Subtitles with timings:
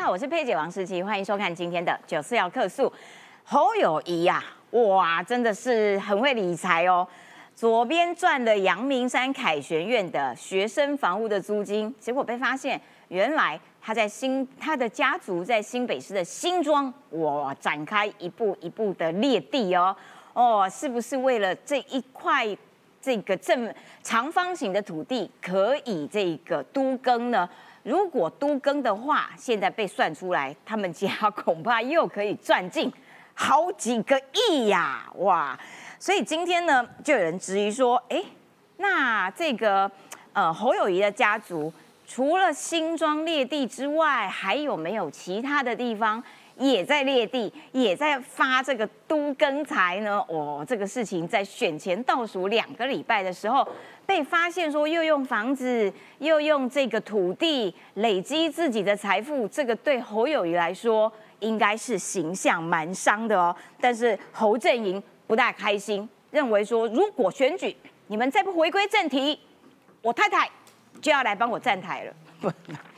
[0.00, 2.90] 家好，我是佩姐王诗琪，欢迎收看今天的九四要客诉。
[3.44, 7.06] 侯友谊呀，哇，真的是很会理财哦。
[7.54, 19.94] 左边赚了阳明山凯旋院的学生房屋的租金，结果被发现，原来他在新他的家族在新北市的新庄，哇，展开一步一步的裂地哦。
[20.32, 22.46] 哦，是不是为了这一块
[23.02, 23.70] 这个正
[24.02, 27.46] 长方形的土地可以这个都更呢？
[27.82, 32.92] 如果都更的话，现在被算出来，他们家恐怕又可以赚进
[33.34, 35.10] 好几个亿呀！
[35.16, 35.58] 哇，
[35.98, 38.22] 所以今天呢，就有人质疑说，哎，
[38.76, 39.90] 那这个
[40.34, 41.72] 呃侯友谊的家族，
[42.06, 46.22] 除了新庄裂地之外，还有没有其他的地方
[46.60, 50.24] 也在裂地，也在发这个都更财呢？
[50.28, 53.66] 哦，这个事情在选前倒数两个礼拜的时候。
[54.06, 63.54] 被发现说又用房子又用这个土地累积自己的财富，这个对侯友谊来说应该是形象蛮伤的哦。
[63.80, 67.76] 但是侯阵营不大开心，认为说如果选举
[68.08, 69.38] 你们再不回归正题，
[70.02, 70.50] 我太太
[71.00, 72.12] 就要来帮我站台了。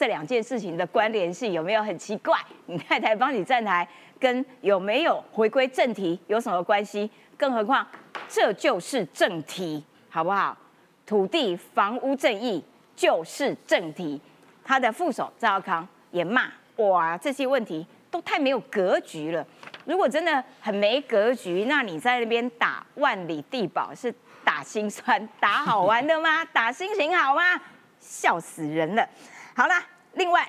[0.00, 2.34] 这两件事情的关联性有没有很奇怪？
[2.64, 3.86] 你太太帮你站台，
[4.18, 7.10] 跟有没有回归正题有什么关系？
[7.36, 7.86] 更何况
[8.26, 9.84] 这就是正题。
[10.08, 10.56] 好不好？
[11.04, 12.64] 土地房屋正义
[12.96, 14.18] 就是正题。
[14.64, 19.46] 他的副手赵耀康也骂：哇，这些问题都太没有格局了。
[19.84, 24.10] 如果真的很没格局，那你在那边打万里地堡是
[24.42, 26.42] 打心酸、打好玩的吗？
[26.46, 27.60] 打心情好吗？
[28.00, 29.06] 笑死人了。
[29.54, 29.74] 好了，
[30.14, 30.48] 另外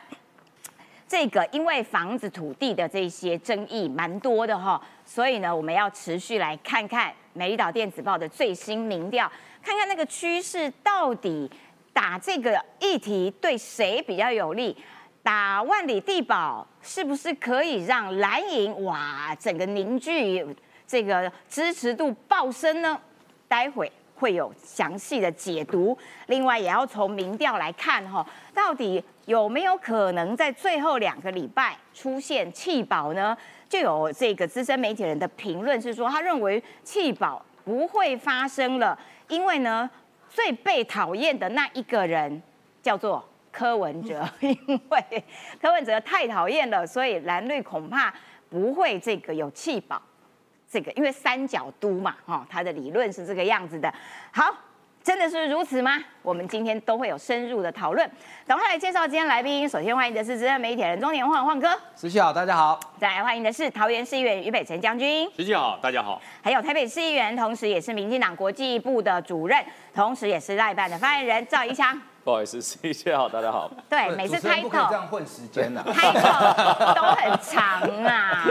[1.08, 7.14] 这个因为房子、土地的这些争议蛮多的哈，所以呢，我们要持续来看看。
[7.34, 9.32] 美丽岛电子报的最新民调，
[9.64, 11.50] 看看那个趋势到底
[11.94, 14.76] 打这个议题对谁比较有利？
[15.24, 20.46] 打万里地堡是不是可以让蓝营哇整个凝聚
[20.86, 23.00] 这个支持度暴升呢？
[23.48, 23.90] 待会
[24.22, 25.98] 会有详细的解读。
[26.28, 28.24] 另外也要从民调来看哈，
[28.54, 33.36] 到底有没有可能在最后两个礼拜出现弃保呢？
[33.68, 39.90] 就有这个资深媒体人的评论是说，他认为弃保不会发生了，因为呢，
[40.30, 42.42] 最被讨厌的那一个人
[42.84, 45.24] 叫做柯文哲， 因为
[45.60, 48.14] 柯文哲太讨厌了，所以蓝绿恐怕
[48.50, 50.02] 不会这个有弃保，
[50.72, 53.94] 这个因为三角都嘛，哈，他的理论是这个样子的。
[54.32, 54.56] 好。
[55.04, 55.98] 真的是如此吗？
[56.22, 58.08] 我们今天都会有深入的讨论。
[58.46, 59.68] 赶快来介绍今天来宾。
[59.68, 62.80] 首先欢迎的是资深媒体人中年晃晃哥，十七好，大家好。
[63.00, 66.22] 再来欢迎的是桃园市议员于北辰将军，十七好，大家好。
[66.44, 69.60] 还有台北市议员，同时也是民进党国际部的主任，
[69.92, 72.00] 同时也是赖办的发言人赵一翔。
[72.24, 73.70] 不好意思， 一切好，大家好。
[73.90, 76.20] 对，每次开头这样混时间呐，开头
[76.94, 78.46] 都很长啊。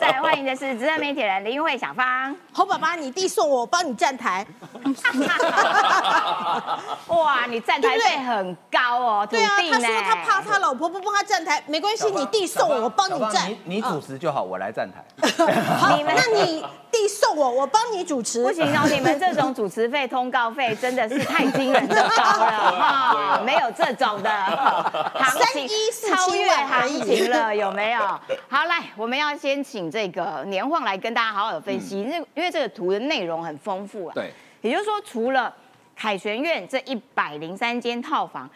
[0.00, 2.34] 再来欢迎的是资深媒体人林慧小芳。
[2.52, 4.44] 侯爸爸，你弟送我，我帮你站台。
[7.08, 13.48] 哇，你站台费很高哦，对啊，他说他怕他老婆不帮他站台，没关系，你弟送我，我帮你站。
[13.48, 15.04] 你你主持就好，我来站台。
[15.78, 16.66] 好，那你。
[16.90, 18.42] 弟送我，我帮你主持。
[18.42, 24.30] 不行哦，你们这种主持费、通告费真的是太惊人的高了哈， 没有这种的
[25.14, 25.68] 行情
[26.08, 28.00] 超越行情了，有没有？
[28.48, 34.12] 好，来，我们要先请这个年晃来跟大家好好的分析，因为因为这个图的内容很丰富啊。
[34.14, 34.32] 对，
[34.62, 35.54] 也就是说，除了
[35.94, 38.48] 凯旋苑这一百零三间套房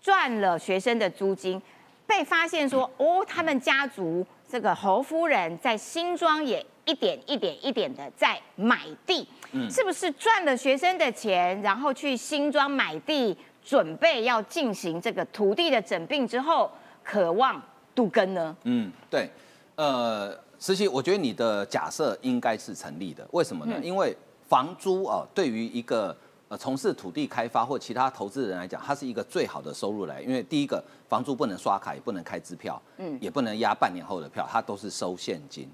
[0.00, 1.60] 赚了学生的租金，
[2.06, 6.64] 被发现说哦，他们家族这个侯夫人在新庄也。
[6.86, 9.28] 一点一点一点的在买地，
[9.68, 13.36] 是不是赚了学生的钱，然后去新庄买地，
[13.66, 16.70] 准备要进行这个土地的整并之后，
[17.02, 17.60] 渴望
[17.96, 18.56] 杜根呢？
[18.62, 19.28] 嗯，对，
[19.74, 23.26] 呃，实习，我觉得你的假设应该是成立的。
[23.32, 23.76] 为什么呢？
[23.82, 24.16] 因为
[24.48, 26.16] 房租啊，对于一个
[26.46, 30.22] 呃从事土地开发或其他投资人来讲，它是一个最好的收入来。
[30.22, 35.68] 因为第一个，房租不能刷卡，也不能开支票，嗯，也不能压半年后的票，它都是收现金。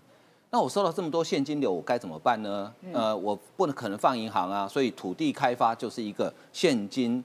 [0.48, 2.72] 那我收到这么多现金流，我该怎么办呢？
[2.94, 7.22] 呃，我不能可能放银行啊，所以土地开发就是一个现金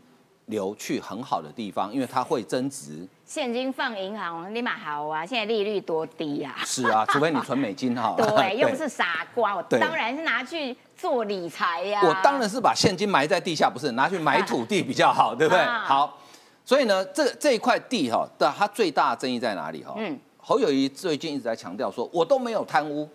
[0.48, 3.08] 流去很好的地方，因为它会增值。
[3.26, 6.56] 现金放银行立马好啊，现在利率多低啊！
[6.66, 8.16] 是啊，除非你存美金哈。
[8.18, 12.02] 对，又不是傻瓜，我当然是拿去做理财呀。
[12.04, 15.64] 我当然是把现金埋在地下，不是拿去买土地比较好，对不对？
[15.84, 16.18] 好，
[16.64, 19.94] 所以呢，这这一块地哈的它最大的争议在哪里哈？
[19.98, 23.08] 嗯，侯友谊最近一直在强调说，我都没有贪污。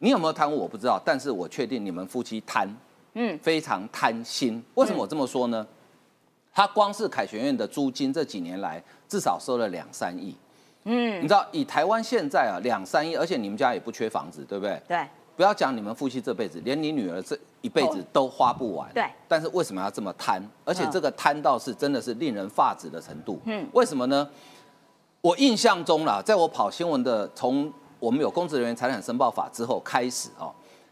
[0.00, 0.54] 你有没有贪污？
[0.58, 2.68] 我不知道，但是我确定你们夫妻贪，
[3.14, 4.62] 嗯，非常贪心。
[4.74, 5.66] 为什么我这么说呢？
[6.56, 10.34] 他光是凯旋院的租金这几年来至少收了两三亿，
[10.84, 14.80] 嗯，你知道以台湾现在啊两三亿，而且你们家也不缺房子，对不对？
[14.88, 15.06] 对，
[15.36, 18.90] 不要讲你们夫妻这辈子，连你女儿这一辈子都花不完。
[18.94, 20.42] 对但是为什么要这么贪？
[20.64, 23.38] 而且嗯这个贪到是真的是令人发指的程度。
[23.44, 24.26] 嗯，为什么呢？
[25.20, 27.70] 我印象中啦，在我跑新闻的，从
[28.00, 30.50] 我们有公职人员财产申报法之后开始哦，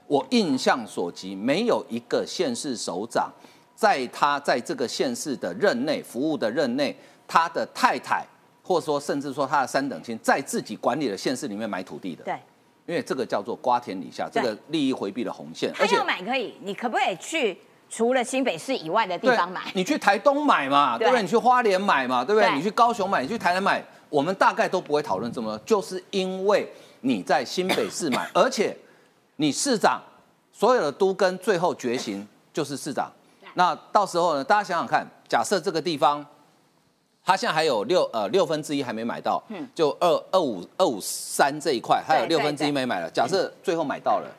[0.08, 3.32] 我印象所及，没有一个县市首长
[3.74, 8.24] 在他在这个县市的任内服务的任内，他的太太
[8.62, 12.24] 或者说甚至说他的三等亲，在自己管理的县市里面买土地的。
[12.24, 12.34] 对，
[12.86, 17.58] 因为这个叫做瓜田李下，这对个利益回避的红线，他要买可以，你可不可以去
[17.90, 19.62] 除了新北市以外的地方买？
[19.74, 21.22] 你去台东买嘛，对对不对？
[21.22, 22.48] 你去花莲买嘛，对不对？
[22.48, 26.66] 对你去高雄买，你去台南买，我们大概都不会讨论这么多，就是因为
[27.00, 28.76] 你在新北市买，而且
[29.36, 30.00] 你市长
[30.52, 33.10] 所有的都跟最后决行就是市长。
[33.54, 36.24] 那到时候呢，大家想想看，假设这个地方。
[37.26, 43.10] 它现在还有六呃六分之一还没买到，嗯就二二五二五三这一块，还有六分之一对没买了。
[43.10, 44.30] 假设最后买到了，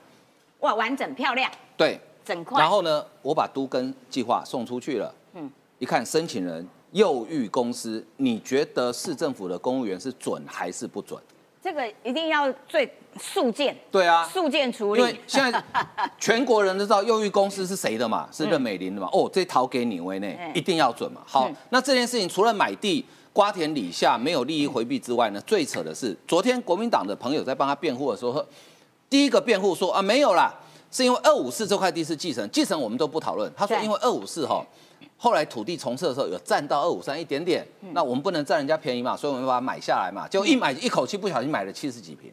[0.59, 2.61] 哇，完整漂亮，对，整块。
[2.61, 5.11] 然后呢，我把都跟计划送出去了。
[5.33, 11.19] 嗯，一看申请人右玉公司，你觉得市政府的公务员是准还是不准？
[11.65, 12.87] 这个一定要最
[13.19, 15.19] 速件，对啊，速件处因为理。
[15.25, 15.63] 现在
[16.19, 19.09] 全国人都知道右玉公司是谁的嘛，是任美玲的嘛。
[19.11, 21.21] 哦，这逃给你为内嗯，一定要准嘛。
[21.25, 23.03] 好嗯，那这件事情除了买地。
[23.33, 28.41] 瓜田李下没有利益回避之外呢，最扯的是，昨天国民党的朋友在帮他辩护的时候，
[29.09, 30.55] 第一个辩护说啊没有啦，
[30.89, 33.51] 是因为二五四这块地是继承，继承我们都不讨论。
[33.53, 34.65] 他说因为二五四哈，
[35.25, 42.31] 后来土地重设的时候有占到二五三一点点，嗯那我们不能占人家便宜嘛，所以我们把它买下来嘛，结果一买一口气不小心买了七十几平，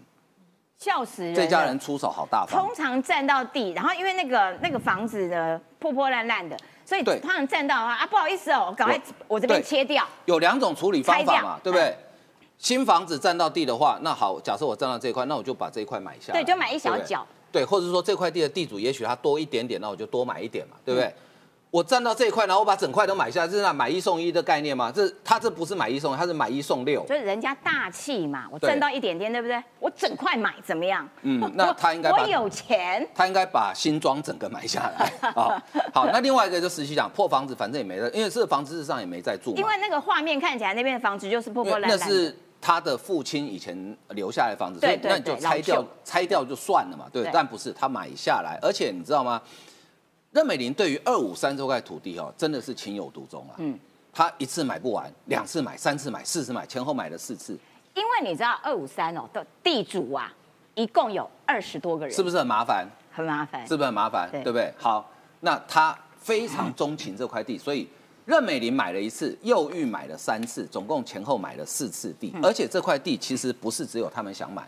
[0.76, 1.34] 笑死人！
[1.34, 2.74] 这家人出手好大方通。
[2.74, 6.54] 常占到地，然后因为那个那个房子呢破破烂烂的，
[6.84, 10.06] 所以对通常占到啊啊不好意思哦，赶快我这边切掉。
[10.26, 11.96] 有两种处理方法嘛，对不对？
[12.58, 21.08] 新房子占到地的话，那好，假设我占到这一块，那我就把这一块买下来，对就买一小角对，或者说这块地的地主也许他多一点点，那我就多买一点嘛，对不对？
[21.08, 21.14] 嗯
[21.72, 24.92] 我占到这一块，然后我把整块都买下来，这是那买一送一的概念吗？
[24.94, 27.02] 这他这不是买一送一，他是买一送六。
[27.06, 29.64] 就是人家大气嘛，我对占到一点点，对不对？
[29.80, 31.08] 我整块买怎么样？
[31.22, 35.56] 嗯那他应该我有钱，他应该把新庄整个买下来啊。
[35.94, 39.54] 好，那另外一个就实际讲破房子，反正也没了，因为这个房子事实上也没在住。
[39.56, 41.98] 因为那个画面看起来那边的房子就是破破烂烂。
[41.98, 47.30] 那是他的父亲以前留下来的房子，所以那你就拆掉，拆掉就算了嘛，对对。
[47.32, 49.40] 但不是他买下来，而且你知道吗？
[50.32, 53.54] 任美玲对于二五三这块土地哦，真的是情有独钟啊。
[53.58, 53.78] 嗯，
[54.12, 57.56] 他一次买不完，两次买，三次买，四次买，前后买了四次，
[57.94, 60.32] 因为你知道二五三哦的地主啊，
[60.74, 62.88] 一共有二十多个人，是不是很麻烦？
[63.12, 63.66] 很麻烦？
[63.66, 64.28] 是不是很麻烦？
[64.30, 64.72] 对对不对？
[64.78, 67.86] 好，那他非常钟情这块地，所以
[68.24, 74.66] 任美玲买了一次，又玉买了三次，总共前后买了四次地，而且这块地其实不是只有他们想买，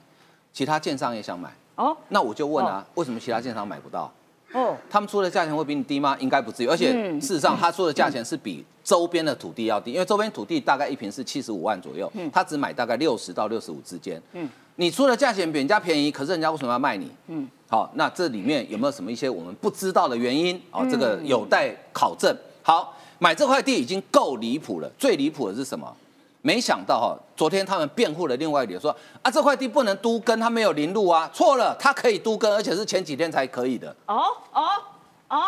[0.53, 1.51] 其他建商也想买。
[1.77, 4.13] 哦那我就问啊，为什么其他建商买不到？
[4.55, 6.17] 哦，他们出的价钱会比你低吗？
[6.19, 14.23] 应该不至于，而且嗯事实上他出的价钱是比周边的土地要低，因为周边土地大概一平是七十五万左右，他只买大概六十到六十五之间。
[14.33, 17.09] 嗯你出的价钱比人家便宜，可是人家为什么要卖你？
[17.29, 20.61] 嗯，好，那这里面有没有什么一些我们不知道的原因？
[20.73, 22.37] 哦，这个有待考证。
[22.61, 25.97] 好，买这块地已经够离谱了，最离谱的是什么？
[26.47, 33.89] 没想到哈、昨天他们辩护了另外一点，说啊这块地不能都跟，它没有林路啊，错了，它可以都跟，而且是前几天才可以的。
[34.05, 34.63] 哦哦
[35.31, 35.39] 哦，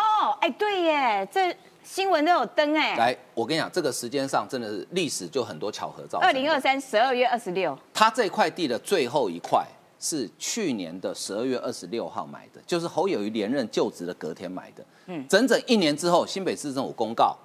[0.41, 1.55] 哎，对耶，这
[1.85, 2.97] 新闻都有登哎。
[2.97, 6.27] 来，我跟你讲，这个时间上真的是历史就很多巧合造成。
[6.27, 9.67] 二零二三十二月二十六，他这块地的最后一块
[10.01, 14.83] 是去年的十二月二十六号买的，就是侯友谊连任就职的隔天买的。
[15.09, 17.37] 嗯，整整一年之后，新北市政府公告，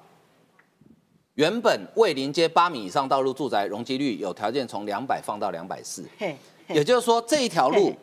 [1.36, 6.06] 原本未临街八米以上道路住宅容积率有条件从两百放到两百四，
[6.68, 7.94] 也就是说这一条路，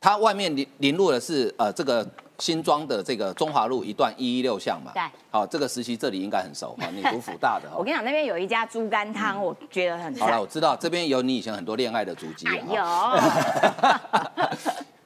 [0.00, 2.06] 它外面临临路的是呃这个
[2.38, 4.90] 新庄的这个中华路一段一一六巷嘛。
[4.94, 5.02] 对。
[5.30, 7.76] 好，这个时期这里应该很熟 哈，你读辅大的哈。
[7.78, 7.84] 我。
[7.84, 10.46] 跟你讲，那边有一家猪肝汤，我觉得很好了，我。
[10.46, 12.82] 知道这边有你以前很多恋爱的足迹有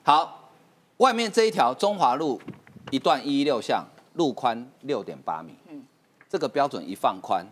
[0.04, 0.50] 好，
[0.98, 2.40] 外面这一条中华路
[2.90, 5.54] 一段一一六巷，路宽六点八米，
[6.34, 7.46] 这个标准一放宽，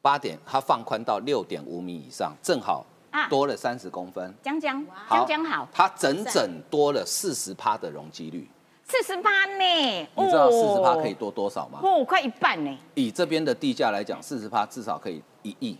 [0.00, 4.34] 八点它放宽到六点五米以上，正好啊多了三十公分。
[4.42, 8.48] 江江，江江好，它整整多了四十趴的容积率。
[8.84, 10.08] 四十八呢？
[10.16, 11.80] 你知道四十趴哦可以多多少吗？
[11.82, 15.76] 哦，快一半呢，以这边的地价来讲，四十趴至少可以一亿。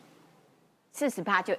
[0.93, 1.55] 四十趴就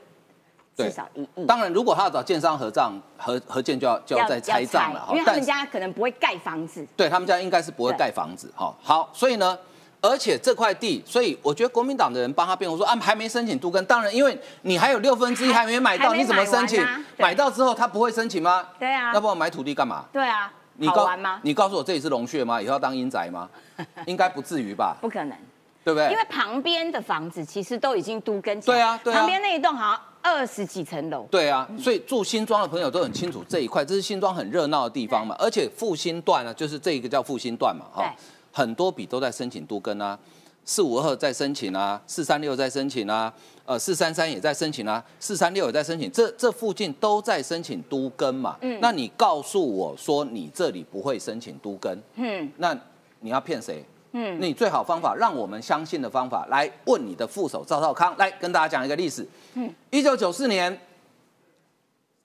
[0.76, 1.46] 对至少一亿。
[1.48, 5.08] 当然，如果他要找建商合账合合建，就要就要再拆账了。
[5.10, 6.86] 因为他们家可能不会盖房子。
[6.96, 8.72] 对他们家应该是不会对盖房子哈。
[8.84, 9.58] 好，所以呢，
[10.04, 13.84] 而且这块地，所以我觉得国民党的人帮他辩护说啊，还没申请都跟。
[13.86, 16.86] 当然，因为你还有六分之一还没买到，你怎么申请
[17.18, 18.68] 买到之后他不会申请吗？
[18.78, 20.04] 对啊要不然买土地干嘛？
[20.12, 21.40] 对啊，你告好玩吗？
[21.44, 22.62] 你告诉我这里是龙穴吗？
[22.62, 23.50] 以后要当阴宅吗？
[24.06, 24.98] 应该不至于吧？
[25.00, 25.38] 不可能，
[25.86, 26.12] 对不对？
[26.12, 35.34] 因为旁边的房子其实都已经都跟对啊对啊旁边那一栋好像二十几层楼，对啊，所以住新庄的朋友都很清楚这一块，这是新庄很热闹的地方嘛。
[35.40, 38.12] 而且复兴段呢，就是这一个叫复兴段嘛，哈对，
[38.54, 40.18] 很多笔都在申请都更啊，
[40.64, 43.34] 四五二在申请啊，四三六在申请啊，
[43.66, 48.56] 呃，四三三也在申请啊，四三六也在申请，这这附近都在申请都更嘛。
[48.62, 52.74] 嗯那你告诉我说你这里不会申请都更，嗯那
[53.20, 53.84] 你要骗谁？
[54.16, 59.28] 嗯，你最好方法，让我们相信的方法，来问你的副手赵少康，来跟大家讲一个历史。
[59.56, 60.80] 嗯一九九四年，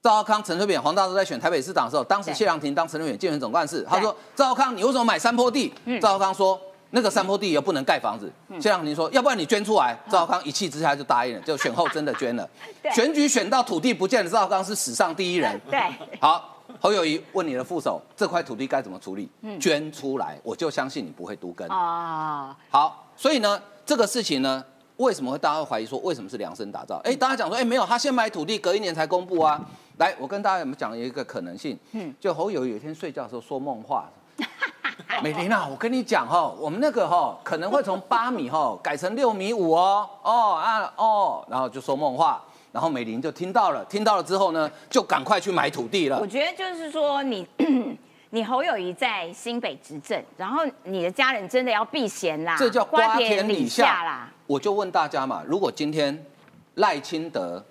[0.01, 6.59] 赵浩康、陈水扁、黄大洲在选台北市长的时候，当时对谢长廷当陈水扁竞选总干事，他说：“赵浩康，你为什么买山坡地？”嗯赵少康说
[6.91, 12.49] ：“那个山坡地又不能盖房子。”谢良廷说：“要不然你捐出来。”赵浩康一气之下就答应了， 就选后真的捐了
[12.81, 12.93] 对。
[12.93, 15.61] 选举选到土地不见了，赵浩康是史上第一人。
[15.69, 15.81] 对，
[16.21, 19.29] 好，侯友谊问你的副手，这块土地该怎么处理？
[19.43, 24.65] 嗯捐出来，我就相信你不会独根啊，好，所以呢，这个事情呢，
[24.99, 27.01] 为什么会大家会怀疑说为什么是量身打造？
[27.03, 29.61] 哎，大家讲说，哎，没有，他先买土地，隔一年才公布啊。
[29.99, 34.09] 来，我跟大家讲一个可能性，嗯，就侯友宜有一天睡觉的时候说梦话。
[35.23, 46.27] 美玲啊，我跟你讲哈，我们那个哈可能会从八米哈 改成六米五哦，哦啊哦，然后就说梦话，然后美玲就听到了，听到了之后呢，就赶快去买土地了我。
[46.27, 47.47] 觉得就是说你。
[48.31, 54.31] 你侯友谊在新北执政，然后你的家人真的要避嫌啦，这叫瓜田李下啦。
[54.47, 56.27] 我就问大家嘛，如果今天
[56.75, 57.65] 赖清德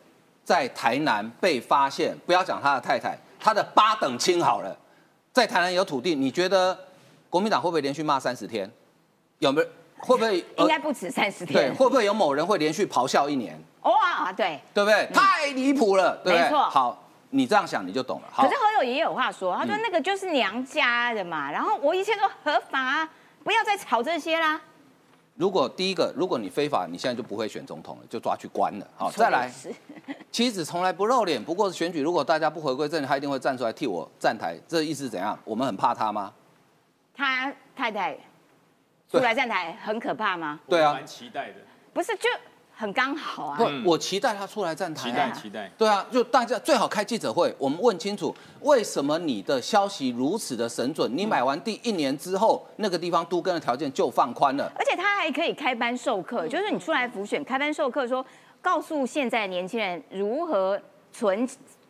[0.48, 4.74] 在台南被发现，不要讲他的太太，他的八等亲好了，
[5.34, 6.80] 在台南有土地，你觉得
[7.30, 8.72] 国民党会不会连续骂三十天？
[9.40, 9.68] 有没有？
[9.98, 10.40] 会不会？
[10.56, 11.76] 呃应该不止三十天对，天。
[11.76, 13.62] 会不会有某人会连续咆哮一年？
[13.82, 14.58] 哇，对。
[14.74, 15.06] 对不对？
[15.14, 16.44] 太离谱了，对不对？
[16.44, 18.28] 没错好，你这样想你就懂了。
[18.32, 23.10] 好可是，何友也有话说，他说嗯那个就是娘家的嘛，然后我一切都合法啊，
[23.44, 24.62] 不要再吵这些啦。
[25.38, 28.88] 如果第一个，如果你非法，你现在就不会选总统了，就抓去关了。
[28.98, 29.52] 好，再来。
[30.32, 34.58] 妻子从来不露脸，不过选举如果大家不回归正，他一定会站出来替我站台。
[34.68, 35.38] 这意思是怎样？
[35.46, 36.34] 我们很怕他吗？
[37.14, 38.18] 他太太
[39.10, 40.60] 出来站台很可怕吗？
[40.68, 41.56] 对啊我蛮期待的，
[41.94, 42.30] 不是，就
[42.78, 43.58] 很刚好啊。
[43.58, 45.16] 不，我期待他出来站台、期啊。
[45.16, 45.72] 待期待。
[45.76, 51.12] 对啊，就大家最好开记者会，我们问清楚为什么你的消息如此的神准？
[51.18, 54.72] 你买完地一年之后，那个地方都跟的条件就放宽了。
[54.76, 58.24] 而且他还可以开班授嗯课，就是你出来辅选开班授课说，
[58.62, 60.80] 告诉现在年轻人如何
[61.12, 61.50] 存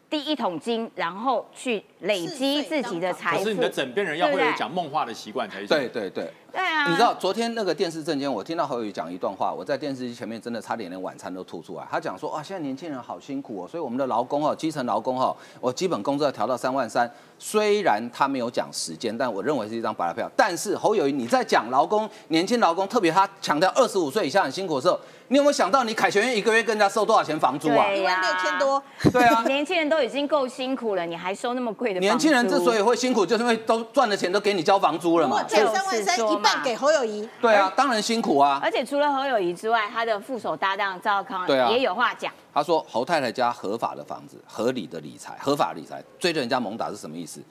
[0.10, 3.44] 第一桶金，然后去累积自己的财富。
[3.44, 5.68] 可是你的枕边人要会有讲梦话的习惯才行。
[5.68, 11.88] 对对对，对啊，你知道昨天那个电视证间，我听到侯友宜讲一段话，我在电视机前面真的差点连晚餐都吐出来。
[11.90, 17.12] 他讲说啊，现在年轻人好辛苦哦，所以我们的劳工哦，基层劳工哦，我基本工资要调到三万三。
[17.40, 20.28] 虽然他没有讲时间，但我认为是一张白票。
[20.36, 27.86] 但是侯友谊你在讲劳工、年轻劳工，特别他强调二十五岁以下很辛苦的时候，你有没有想到你凯旋院一个月跟人家收多少钱房租啊？
[27.86, 32.00] 对一万六千多，对啊，年轻人都已经够辛苦了，你还收那么贵的？
[32.00, 35.44] 年轻人之所以会辛苦，就是因为都赚的钱都给你交房租了嘛。
[35.44, 38.60] 这三万三一半给侯友谊，对啊，当然辛苦啊。
[38.62, 42.32] 而且除了侯友谊之外，他的副手搭档赵康对啊也有话讲。
[42.54, 47.42] 他说侯太太家合法的房子，合理的理财，合法理财，追着人家猛打是什么意思？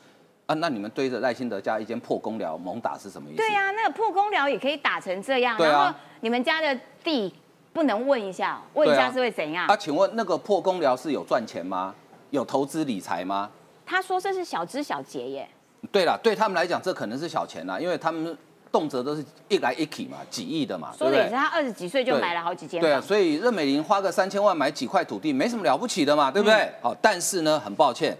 [0.46, 3.36] 啊，那你们追着赖清德家一间破公寮猛打是什么意思？
[3.38, 7.34] 对呀、那个破公寮也可以打成这样，啊然后你们家的地
[7.72, 9.66] 不能问一下，问一下是会怎样？
[9.66, 11.94] 啊，请问那个破公寮是有赚钱吗？
[12.30, 13.50] 有投资理财吗？
[13.86, 15.48] 他说这是小枝小节耶，
[15.92, 18.36] 对了，对他们来讲，这可能是小钱啦，因为他们
[18.72, 20.92] 动辄都是一来一起嘛，几亿的嘛？
[20.98, 23.00] 说的也是他二十几岁就对买了好几间对。
[23.00, 26.56] 所以任美玲花个三千万买几块土地，没什么了不起的嘛，对不对？
[26.56, 28.16] 嗯好，但是呢，很抱歉，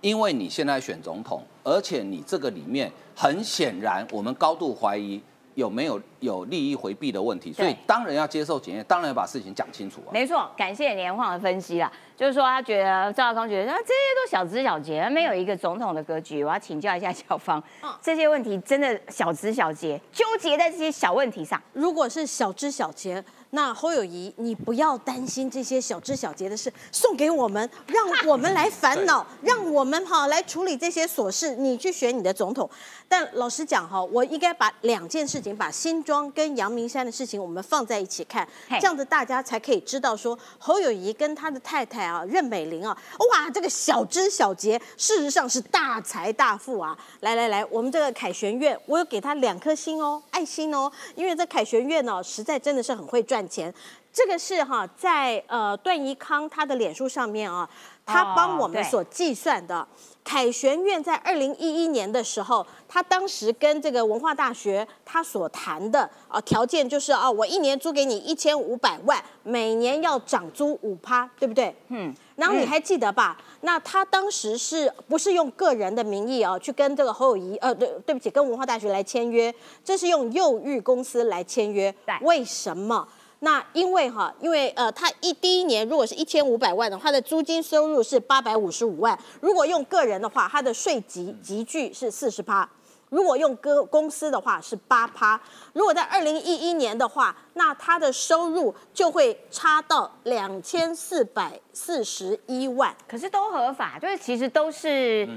[0.00, 5.20] 因为你现在选总统，而且你这个里面很显然，我们高度怀疑
[5.58, 10.10] 有没有有利益回避的问题，所以对当然要接受检验，当然要把事情讲清楚啊。
[10.12, 16.44] 没错，感谢连晃的分析啦，就是说他觉得赵少康觉得啊这些都小枝小节，没有一个总统的格局。
[16.44, 21.60] 我要请教一下小芳，嗯这些问题真的小枝小节，纠结在这些小问题上。
[21.72, 31.56] 如果是小枝小节，那侯友谊，你不要担心这些小枝小节的事，送给我们，让我们来烦恼，让我们哈来处理这些琐事。
[31.56, 32.68] 你去选你的总统。
[33.10, 42.94] 但老实讲哈，我应该把两件事情，把新庄跟阳明山的事情，我们放在一起看，这样子大家才可以知道说，侯友谊跟他的太太啊任美玲啊，
[43.30, 46.96] 哇，这个小枝小节，事实上是大财大富啊。
[47.20, 53.72] 来来来，我们这个凯旋院，我有给他两颗星哦，爱心哦，因为这凯旋院呢，实在真的是很会赚钱。
[54.10, 57.68] 这个是哈，在呃段宜康他的脸书上面啊，
[58.04, 59.86] 他帮我们所计算的。
[60.24, 71.74] 凯旋院在二零一一年的时候，他当时跟这个文化大学他所谈的啊条件就是啊，我一年租给你一千五百万，每年要涨租五趴，对不对？
[71.88, 72.12] 嗯。
[72.36, 73.36] 然后你还记得吧？
[73.62, 79.54] 那他当时是不是用个人的名义啊去跟这个侯友谊呃对对不起，跟文化大学来签约？
[79.84, 83.06] 这是用幼育公司来签约，为什么？
[83.40, 89.16] 那因为哈，因为呃，他一第一年如果是一千五百万的话，他的租金收入是八百五十五万。
[89.40, 92.68] 如果用个人的话，他的税级集聚是四十趴；
[93.10, 95.40] 如果用个公司的话是八趴。
[95.72, 102.92] 如果在二零一一年的话，那他的收入就会差到两千四百四十一万。
[103.06, 105.28] 可是都合法，就是其实都是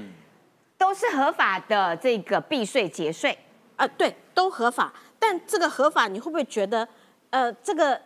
[0.76, 3.38] 都是合法的这个避税节税
[3.76, 4.92] 啊，对，都合法。
[5.20, 6.88] 但这个合法，你会不会觉得？
[7.32, 7.98] 呃，这个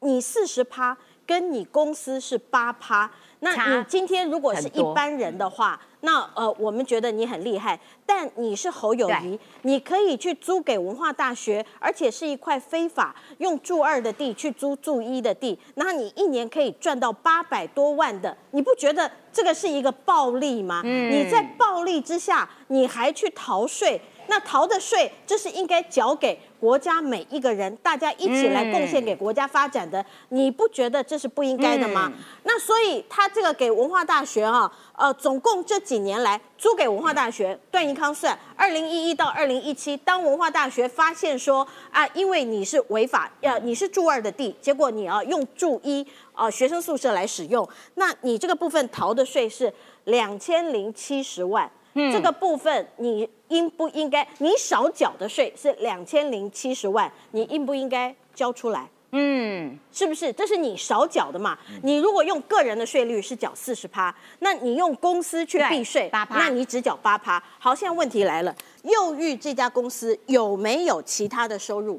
[0.00, 0.96] 你四十趴，
[1.26, 3.10] 跟你公司是八趴，
[3.40, 7.80] 那你今天如果是一般人的话，那呃，我们觉得你很厉害。
[8.04, 20.82] 但你是侯友谊，你可以去租给文化大学，而且是一块非法用住二的地去租住一的地，那你一年可以赚到八百多万的，你不觉得这个是一个暴利吗？
[20.84, 26.38] 你在暴利之下，你还去逃税，那逃的税，这是应该缴给。
[26.60, 32.12] 国家每一个人，大家一起来贡献给国家发展的，你不觉得这是不应该的吗？
[32.44, 49.72] 那所以他这个给文化大学哈，呃，总共这几年来租给文化大学，段宜康算，二零一一到二零一七，当文化大学发现说啊，因为你是违法，呃，你是住二的地，结果你要用住一啊学生宿舍来使用，那你这个部分逃的税是
[50.04, 51.70] 两千零七十万。
[52.12, 54.26] 这个部分你应不应该？
[54.38, 58.88] 你少缴的税是两千零七十万，你应不应该交出来？
[59.12, 60.30] 嗯，是不是？
[60.30, 61.56] 这是你少缴的嘛？
[61.82, 67.42] 你如果用个人的税率是缴四十趴，那你用公司去避税，那你只缴八趴。
[67.58, 71.98] 好，现在问题来了，幼育这家公司有没有其他的收入？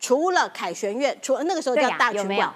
[0.00, 2.52] 除了凯旋院，除了那个时候叫大群馆，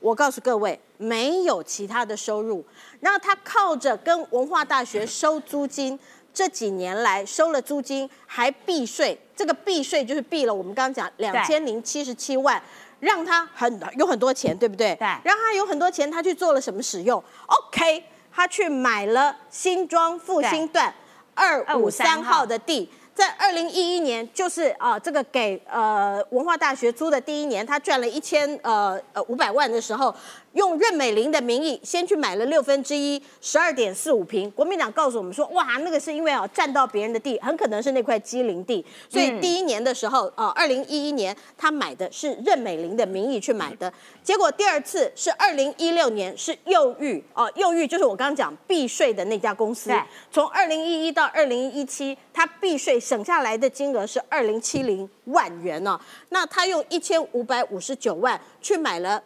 [0.00, 2.64] 我告诉各位，没有其他的收入。
[2.98, 5.96] 然后他靠着跟文化大学收租金。
[6.36, 12.62] 这几年来收了租金还避税，这个避税就是避了我们刚刚讲两千零七十七万，
[13.00, 14.94] 让他很有很多钱，对不对？
[14.96, 20.94] 对，让他有很多钱，他去做了什么使用？OK，他去买了新庄复兴段
[21.34, 22.90] 二五三号的地。
[23.14, 30.14] 在二零一一年，就是啊，这个给呃文化大学租的第一年，他赚了一千呃呃五百万的时候，
[30.56, 34.50] 用任美玲的名义先去买了六分之一，十二点四五平。
[34.50, 43.92] 国民党告诉我们说，哇，那个是因为哦占到别人的地，很可能是那块机灵地，所以第一年的时候，啊，二零一一年他买的是任美玲的名义去买的，
[44.24, 49.92] 结果第二次是二零一六年是右玉哦，右玉就是我刚刚讲避税的那家公司，
[50.32, 52.96] 从二零一一到二零一七，他避税。
[53.06, 59.22] 省下来的金额是二零七零万元呢，那他用一千五百五十九万去买了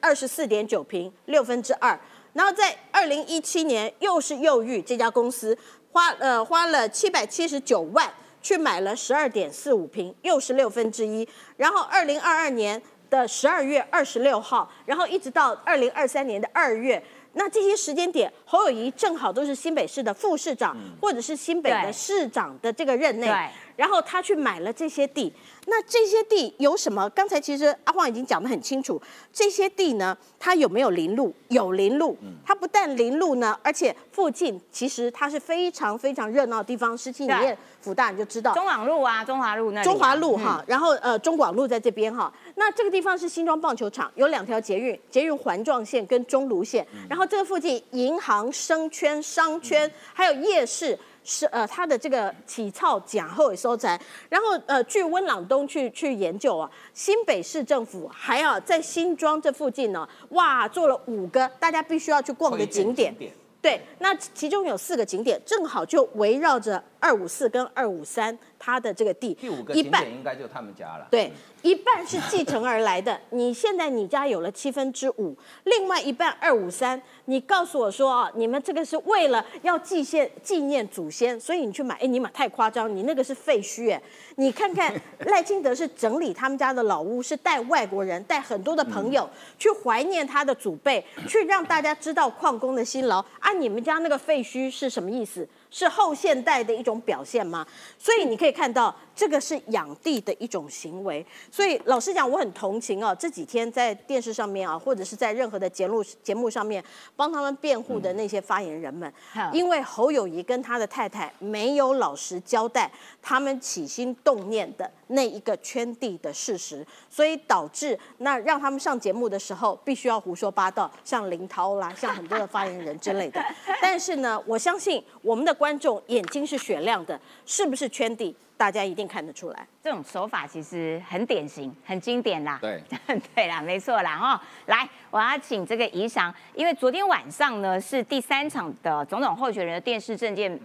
[0.00, 1.98] 二十四点九平六分之二，
[2.32, 5.56] 然后在二零一七年又是又遇这家公司
[5.92, 17.02] 花呃花了七百七十九万去买了十二点四五平又是六分之一，然后二零二二年的十二月二十六号，然后一直到二零二三年的二月。
[17.38, 23.32] 那这些时间点，侯友谊正好都是新北市的副市长，或者是新北的市长的这个任内，
[23.76, 25.32] 然后他去买了这些地。
[25.66, 27.08] 那这些地有什么？
[27.10, 29.00] 刚才其实阿晃已经讲得很清楚，
[29.32, 31.32] 这些地呢，它有没有林路？
[31.48, 32.16] 有林路。
[32.44, 36.98] 它不但林路呢，而且附近其实它是非常非常热闹的地方。
[36.98, 39.84] 十七里面福大你就知道，中广路啊，中华路那。
[39.84, 42.32] 中华路哈，然后呃，中广路在这边哈。
[42.58, 46.86] 那这个地方是新庄棒球场，有两条捷运，捷运环状线跟中卢线。
[47.08, 50.98] 然后这个附近银行、商圈、商圈还有夜市。
[51.30, 63.14] 是呃，它的这个起草假后收窄，然后呃，据温朗东去去研究啊，新北市政府还要在新庄这附近呢，哇，做了五个大家必须要去逛的景点。
[63.60, 71.06] 对，那其中有四个景点正好就围绕着二五四跟二五三，他的这个地第五个景点应该就他们家了。
[71.10, 71.32] 对，
[71.62, 73.18] 一半是继承而来的。
[73.30, 84.02] 你现在你家有了七分之五，另外一半二五三，你告诉我说啊，你们这个是为了要祭献纪念祖先，所以你去买，哎，你买太夸张，你那个是废墟哎。
[84.36, 84.92] 你看看
[85.26, 93.24] 赖清德是整理他们家的老屋，是带外国人，带很多的朋友去怀念他的祖辈，去让大家知道矿工的辛劳。
[93.38, 95.48] 啊，你们家那个废墟是什么意思？
[95.70, 97.66] 是后现代的一种表现吗？
[97.98, 101.26] 所以你可以看到，这个是养地的一种行为。
[101.50, 106.82] 所以老实讲，我很同情啊，这几天在电视上面啊，或者是在任何的节目节目上面
[107.16, 109.12] 帮他们辩护的那些发言人们，
[109.52, 123.44] 因为侯友谊跟他的太太没有老实交代他们起心动念的那一个圈地的事实，所以导致那让他们上节目的时候必须要胡说八道，像林涛啦，像很多的发言人之类的。
[123.82, 125.58] 但是呢，我相信我们的。
[125.58, 128.32] 观众眼睛是雪亮的，是不是圈地？
[128.58, 129.66] 大家一定看得出来。
[129.82, 132.58] 这种手法其实很典型、很经典啦。
[132.60, 132.82] 对，
[133.34, 134.42] 对啦，没错啦哈。
[134.66, 140.60] 来，我要请这个宜翔，因为昨天晚上呢是第三场的总统候选人的电视证件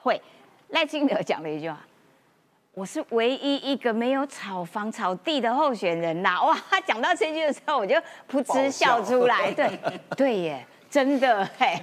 [0.00, 0.20] 会，
[0.70, 1.78] 赖清德讲了一句话
[2.72, 7.94] ：“我是唯一一个没有炒房炒地的候选人呐。”哇，他讲到这句的时候，我就
[8.28, 9.52] 噗嗤笑出来。
[9.52, 9.78] 对，
[10.16, 11.78] 对耶，真的嘿。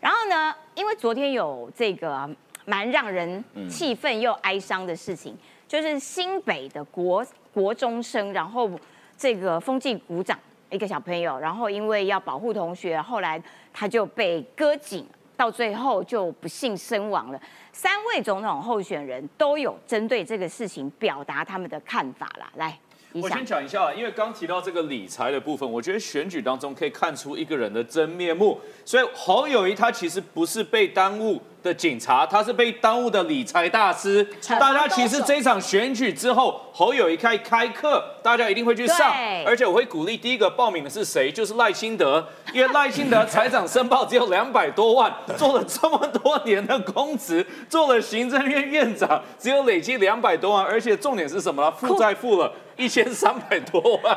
[0.00, 0.54] 然后呢？
[0.74, 2.28] 因为昨天有这个
[2.64, 8.70] 蛮让人气愤又哀伤的事情，就是新北的国国中生，然后
[9.16, 10.38] 这个风纪股长
[10.70, 17.40] 一个小朋友，然后因为要保护同学，后来他就被割颈，到最后就不幸身亡了。
[17.72, 22.78] 三位总统候选人都有针对这个事情表达他们的看法啦，来。
[23.14, 28.58] 我先讲一下，因为刚提到这个理财的部分，我觉得选举当中可以看出一个人的真面目。
[28.86, 34.22] 所以侯友谊他其实不是被耽误的警察，他是被耽误的理财大师。
[34.58, 39.14] 大家其实这场选举之后，侯友谊开开课，大家一定会去上。
[39.46, 41.30] 而且我会鼓励第一个报名的是谁？
[41.30, 51.70] 就是赖清德， 因为赖清德财产申报只有两百多万，做了这么多年的公职，做了行政院院长，只有累计两百多万，而且重点是什么？
[51.72, 52.52] 负债负了。
[52.74, 54.16] 一千三百多万，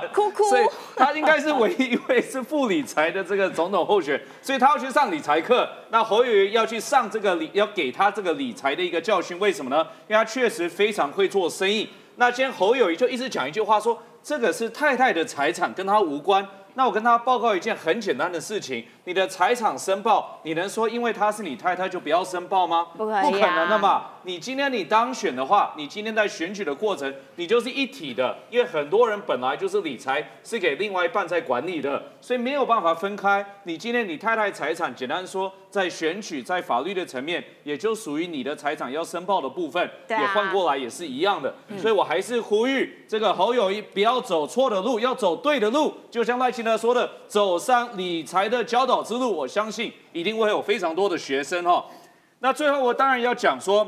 [0.50, 5.68] 所以他应该是唯一一位是副理财的这个总统候选，所以他要去上理财课。
[5.90, 9.38] 那侯友谊要去上这个理，要给他这个理财的一个教训。
[9.40, 9.86] 为什么呢？
[10.08, 11.88] 因为他确实非常会做生意。
[12.18, 16.48] 那今天侯友谊就一直讲一句话，说这个是太太的财产，跟他无关。
[16.74, 18.86] 那我跟他报告一件很简单的事情。
[19.06, 22.88] 你的财产申报，你能说因为他是你太太就不要申报吗？
[22.98, 24.08] 不可不可能的嘛！
[24.24, 33.46] 你今天你当选的话，你今天在选举的过程，你就是一体的，因为很多人本来就是理财是给另外一半在管理的，所以没有办法分开。
[33.66, 41.54] 你今天你太太财产，简单说，在选举在法律的层面，也就属于你的财产要申报的部分，也换过来也是一样的。
[41.78, 45.94] 所以我还是呼吁这个侯友谊不要走错的路，要走对的路。
[46.10, 48.95] 就像赖清德说的，走上理财的教导。
[49.04, 51.86] 之路，我相信一定会有非常多的学生哈。
[52.40, 53.88] 那最后我当然要讲说，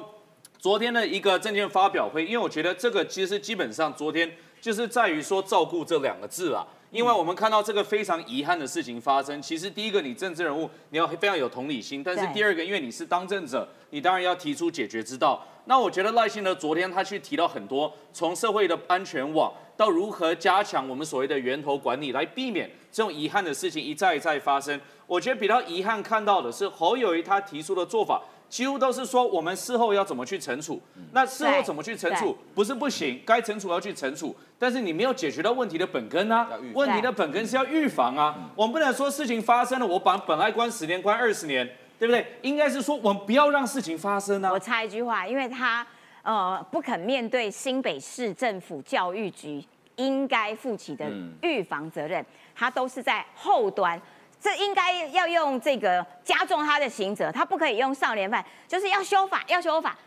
[0.58, 6.66] 昨天的一个证券发表会，因为我觉得这个其实基本上昨天就是在于说照顾这两个字啊。
[6.90, 15.46] 因为我们看到这个非常遗憾的事情发生，其实第一个你政治人物你要非常有同理心，但是第二个因为你是当政者，你当然要提出解决之道。
[15.66, 24.80] 那我觉得赖幸德昨天他去提到很多，从社会的安全网到如何加强我们所谓的源头管理，来避免这种遗憾的事情一再一再发生。
[25.08, 30.82] 我觉得比较遗憾看到的是侯友谊他提出的做法，几乎都是说我们事后要怎么去惩处。
[31.14, 32.38] 那事后怎么去惩处？
[32.54, 36.50] 不是不行，该惩处要去惩处，但是你没有解决到问题的本根啊。
[36.74, 38.52] 问题的本根是要预防啊。
[38.54, 41.66] 我们不能说事情发生了，我把本来关十年关二十年，
[41.98, 42.26] 对不对？
[42.42, 44.52] 应该是说我们不要让事情发生啊。
[44.52, 45.88] 我插一句话，因为他
[46.22, 49.64] 呃不肯面对新北市政府教育局
[49.96, 51.10] 应该负起的
[51.42, 54.00] 预防责任，他都是在后端。
[54.48, 59.98] 这应该要用这个加重他的刑责，他不可以用少年犯，就是要修法，要修法，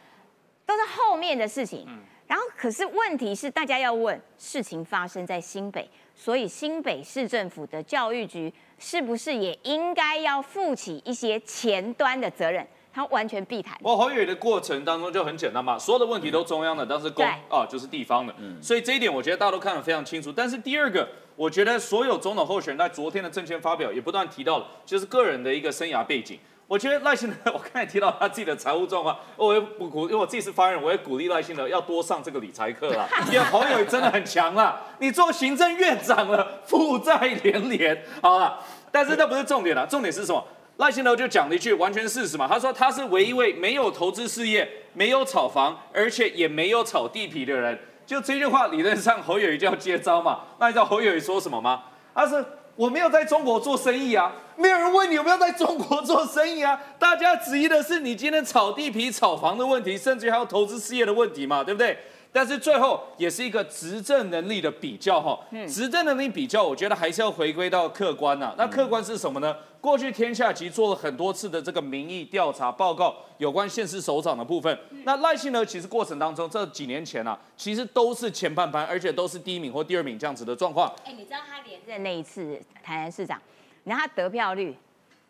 [0.65, 1.85] 都是后面的事情。
[1.87, 12.67] 嗯然后，可是问题是，大家要问，事情发生在新北，所以新北市政府的教育局是不是也应该要负起一些前端的责任？
[12.95, 13.77] 他完全避谈。
[13.83, 20.33] 我侯友的过程当中就很简单嘛，所有的问题都中央的，但是公啊就是地方的，嗯所以这一点我觉得大家都看得非常清楚。
[20.33, 21.07] 但是第二个。
[21.41, 26.39] 我觉得所有总统候选人在昨天的政见发表也不断提到了，就是个人的一个生涯背景。
[26.67, 33.09] 我觉得赖幸德，我刚才提到他自己的财务状况，我也不鼓，因为我自己是发言人，我也鼓励赖幸德要多上这个理财课啦。
[33.27, 38.59] 你的朋友真的很强啦，你做行政院长了，负债连连，好了。
[38.93, 40.47] 但是这不是重点了，重点是什么？
[40.77, 47.79] 赖幸德就讲了一句完全事实嘛，他说他是唯一位没有投资事业、没有炒房，而且也没有炒地皮的人。
[48.11, 50.41] 就这句话，理论上侯友谊就要接招嘛。
[50.59, 51.85] 那你知道侯友谊说什么吗？
[52.13, 52.45] 他是
[52.75, 56.81] 我没有在中国做生意啊，没有人问你有没有在中国做生意啊。
[56.99, 61.97] 大家质疑的是你今天炒地皮、炒房的问题，甚至还有投资事业的问题嘛，对不对？
[62.33, 65.39] 但是最后也是一个执政能力的比较哈，
[65.69, 68.55] 执政能力比较，我觉得还是要回归到客观呐。
[68.57, 69.57] 那客观是什么呢？
[69.81, 74.79] 过去天下其实做了很多次的这个民意调查报告，有关县市首长的部分。
[75.05, 80.93] 那赖幸呢，其实过程当中这几年前啊，其实都是前半班，而且都是第一名或第二名这样子的状况。
[81.05, 83.41] 哎，你知道他连任那一次台南市长，
[83.85, 84.77] 你看他得票率？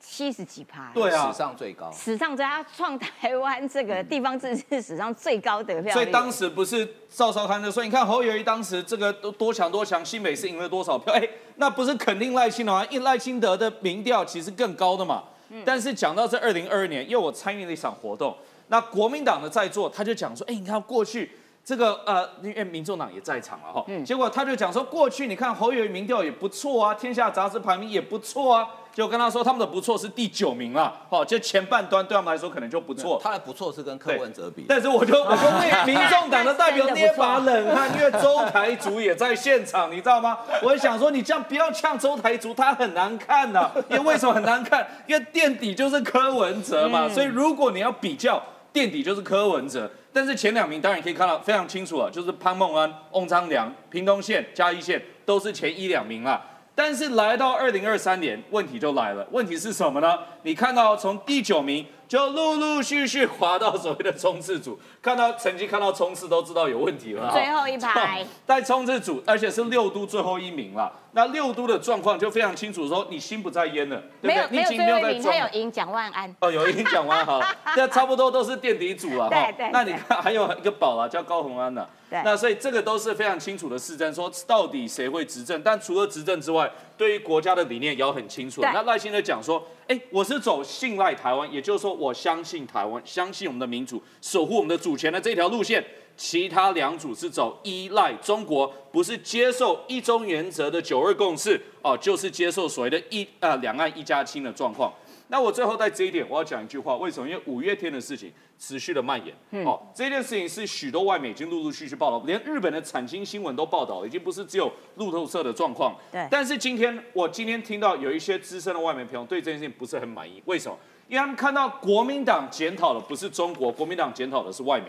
[0.01, 5.93] 七十几趴，对啊，史上最高，史上最他创台湾这个地方自治史上最高得票。
[5.93, 11.13] 所以当时不是赵少康的说，你看侯友谊当时这个多多强多强，新北市赢了多少票？
[11.13, 12.87] 哎，那不是肯定赖清德吗？
[12.91, 15.25] 因赖清德的民调其实更高的嘛。
[15.65, 18.35] 但是讲到这二零二二年，因为我参与了一场活动，
[18.69, 21.31] 那国民党的在座他就讲说，哎，你看过去。
[21.71, 33.21] 这个呃，因为民众党也在场了哈，结果他就讲说，过去你看侯友宜民调也不错啊，天下杂志排名也不错啊，就跟他说他们的不错是第九名了，好，就前半端对他们来说可能就不错。
[33.23, 40.39] 他的不错是跟柯文哲比，但是我就 我就为民众党的代表捏把冷汗，因为周台族也在现场，你知道吗？
[40.65, 44.85] 我想说你这样不要呛周台族，他很难看的，因为为什么很难看？
[45.07, 48.43] 因为垫底就是柯文哲嘛，所以如果你要比较。
[48.73, 56.45] 垫底就是柯文哲，但是前两名当然可以看到非常清楚了，就是潘孟安、翁昌良、屏东县、嘉义县都是前一两名了。
[56.75, 59.27] 但是来到二零二三年，问题就来了。
[59.31, 60.19] 问题是什么呢？
[60.43, 67.31] 你看到从第九名就陆陆续续滑到所谓的冲刺组，看到成绩，看到冲刺都知道有问题了。
[67.33, 70.93] 最后一排 在冲刺组，而且是六都最后一名了。
[71.13, 74.49] 那六都的状况就非常清楚，说你心不在焉了，对不对？
[74.51, 76.35] 没有最后一名，他有赢蒋万安。
[76.41, 77.41] 哦，有赢蒋万安，好，
[77.77, 79.49] 这差不多都是垫底组了哈。
[79.73, 81.89] 那你看 还有一个宝啊，叫高鸿安的。
[82.25, 85.63] 那所以这个都是非常清楚的事政，说到底谁会执政？
[85.63, 88.61] 但除了执政之外，对于国家的理念也要很清楚。
[88.63, 95.85] 那耐心的讲说，哎，我是走信赖台湾，也就是说我相信台湾，相信我们的民主，守护我们的主权的这条路线。
[96.17, 104.93] 其他两组是走依赖中国，不是接受一中原则的九二共识哦，就是接受所谓的一呃两岸一家亲的状况。
[105.31, 107.29] 那我最后在这一点，我要讲一句话，为什么？
[107.29, 115.95] 因为五月天的事情持续的蔓延，哦，这件事情是许多外媒已经陆陆续续报道，连日本的产经新闻都报道，已经不是只有路透社的状况。
[116.11, 116.27] 对。
[116.29, 120.77] 但是今天我今天听到有一些资深的外媒朋友对这件事情不是很满意，为什么？
[121.07, 124.87] 因为他们看到国民党检讨的不是中国，国民党检讨的是外媒，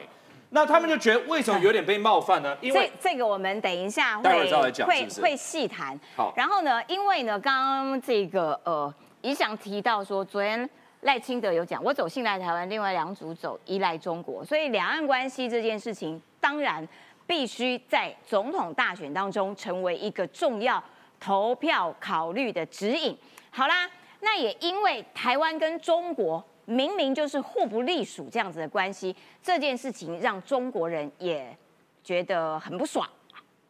[0.49, 2.57] 那他们就觉得为什么有点被冒犯呢？
[2.61, 4.51] 因为这个我们等一下会
[4.85, 5.99] 会会细谈。
[6.15, 6.33] 好。
[6.35, 8.91] 然后呢，因为呢，刚刚这个呃。
[9.21, 10.69] 也想提到说，昨天
[11.01, 16.87] 赖清德有讲，我走信赖台湾，另外两组走依赖中国，所以两岸关系这件事情，当然
[17.27, 20.83] 必须在总统大选当中成为一个重要
[21.19, 23.15] 投票考虑的指引。
[23.51, 23.89] 好啦，
[24.21, 31.55] 那也因为台湾跟中国明明就是互不隶属这样子的关系，这件事情让中国人也
[32.03, 33.07] 觉得很不爽。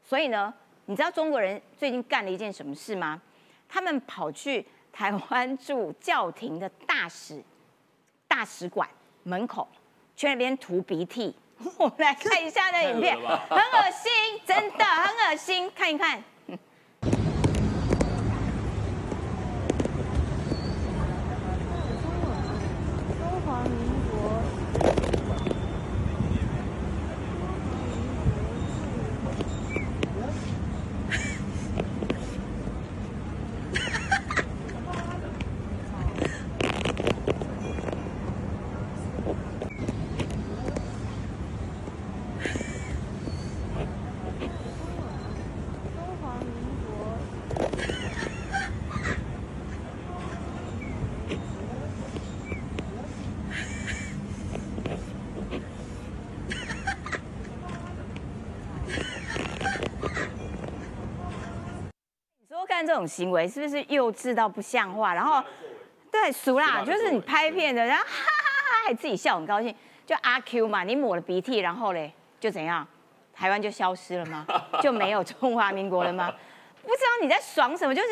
[0.03, 0.53] 所以呢，
[0.85, 3.21] 你知道中国人最近干了一件什么事吗？
[3.67, 4.65] 他们跑去。
[4.93, 7.43] 台湾驻教廷的大使
[8.27, 8.87] 大使馆
[9.23, 9.67] 门口，
[10.15, 11.35] 去那边涂鼻涕。
[11.77, 14.11] 我们来看一下那影片，很恶心，
[14.45, 16.23] 真的很恶心，看一看。
[62.83, 65.13] 这种行为是不是幼稚到不像话？
[65.13, 65.43] 然后，
[66.11, 72.87] 对，熟啦，就是你拍片的，然后哈哈哈，还自己笑很高兴，就阿 Q 嘛，你抹了鼻涕，然后嘞，就怎样？
[73.33, 74.45] 台湾就消失了吗？
[74.83, 76.31] 就没有中华民国了吗？
[76.83, 77.95] 不知道你在爽什么？
[77.95, 78.09] 就是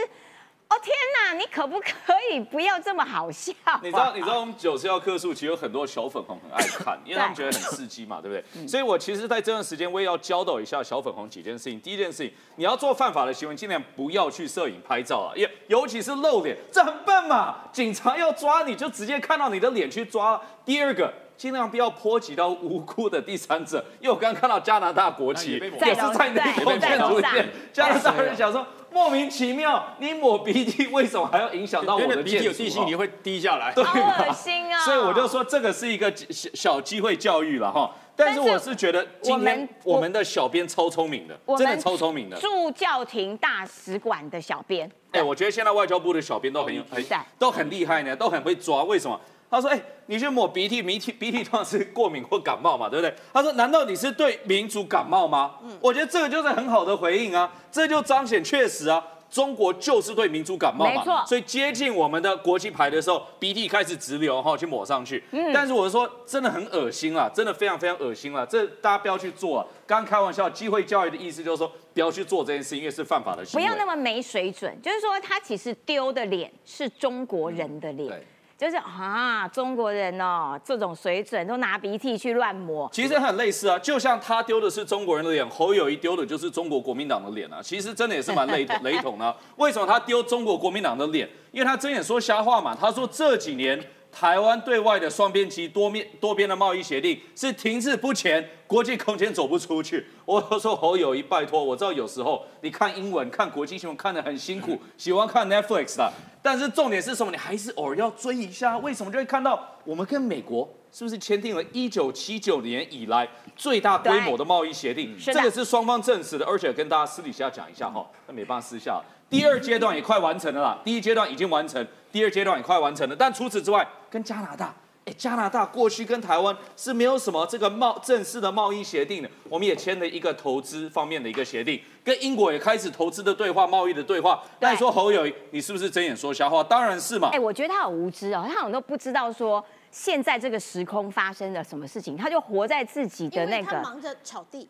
[0.69, 3.51] 哦天哪，你可不可以不要这么好笑？
[3.81, 8.67] 你知道，你知道我们九十号客数，其实有很多小粉红很爱看，因为他们觉得很刺激嘛，对不对？
[8.69, 11.79] 所以我其实在这段时间，我也要教导一下小粉红几件事情。
[11.79, 17.55] 第一件事情，你要做犯法的行为，尽量不要去摄影拍照啊，也尤其是露脸，这很笨嘛。
[17.73, 20.39] 警察要抓你就直接看到你的脸去抓。
[20.63, 21.11] 第二个。
[21.39, 34.83] 尽量不要波及到无辜的第三者，因为我刚刚看到加拿大国旗也是在你的影片里面，加拿大人想说莫名其妙，你抹鼻涕为什么还要影响到我的鼻涕有地心你会滴下来，好恶心啊！
[34.83, 37.91] 所以我就说这个是一个小小机会教育了哈。
[38.15, 42.37] 但是我是觉得今天我们的小编超聪明的，真的超聪明的。
[42.37, 47.01] 驻教廷大使馆的小编，哎，我觉得现在外交部的小编都很有很
[47.37, 48.83] 都很厉害呢，都很会抓。
[48.83, 49.19] 为什么？
[49.49, 60.91] 他说：“哎，你去抹鼻涕，鼻涕鼻涕通常是过敏或感冒嘛，对不对？”他说：“难道你是对民主感冒吗？”嗯，我觉得这个就是很好的回应啊，这就彰显确实啊，中国就是对民主感冒嘛。
[60.91, 61.23] 没错。
[61.25, 65.23] 所以接近我们的国旗牌的时候，鼻涕开始直流哈，去抹上去。
[65.31, 65.51] 嗯。
[65.51, 69.65] 但是我说真的很恶心啊，真的非常非常恶心啊，这大家不要去做啊。
[69.87, 73.65] 刚刚开玩笑，机会教育的意思就是说不要去做这件事，因为是犯法的行为。
[73.65, 78.23] 不要那么没水准，就是说他其实丢的脸是中国人的脸。
[78.59, 83.79] 就是啊，中国人哦，这种水准都拿鼻涕去乱抹，其实很类似啊。
[83.79, 87.61] 就像他丢的是中国人的脸，侯友谊丢的就是中国国民党的脸啊。
[87.63, 89.33] 其实真的也是蛮雷雷同的。
[89.55, 91.29] 为什么他丢中国国民党的脸？
[91.53, 92.75] 因为他睁眼说瞎话嘛。
[92.77, 93.81] 他说这几年。
[94.11, 100.05] 台湾对外的双边及多面多边的贸易协定是停滞不前，国际空间走不出去。
[100.25, 107.31] 我说侯友谊，拜托，我知道有时候你看英文、看国际新闻看得很辛苦，喜欢看 Netflix 的，但是重点是什么？
[107.31, 108.77] 你还是偶尔要追一下。
[108.79, 115.15] 为什么就会看到我们跟美国是不是签订了一九七九年以来最大规模的贸易协定？
[115.19, 118.99] 这个是双方证实的，而且跟大家私底下讲一下哈，那没办法私下。
[119.29, 123.15] 第二阶段也快完成了啦，第一阶段已经完成，第二阶段也快完成了。
[123.15, 124.73] 但除此之外，跟加拿大，
[125.05, 134.43] 哎，加拿大过去跟台湾是没有什么这个贸正式的贸易协定的，我们也签了一个投资方面的一个协定，跟英国也开始投资的对话、贸易的对话。
[134.59, 136.63] 但说侯友，你是不是睁眼说瞎话？
[136.63, 137.29] 当然是嘛。
[137.31, 144.67] 哎，我觉得他很无知哦，他好像都不知道说现在这个时空发生了什么事情，他就活在自己的那个，他忙着炒地。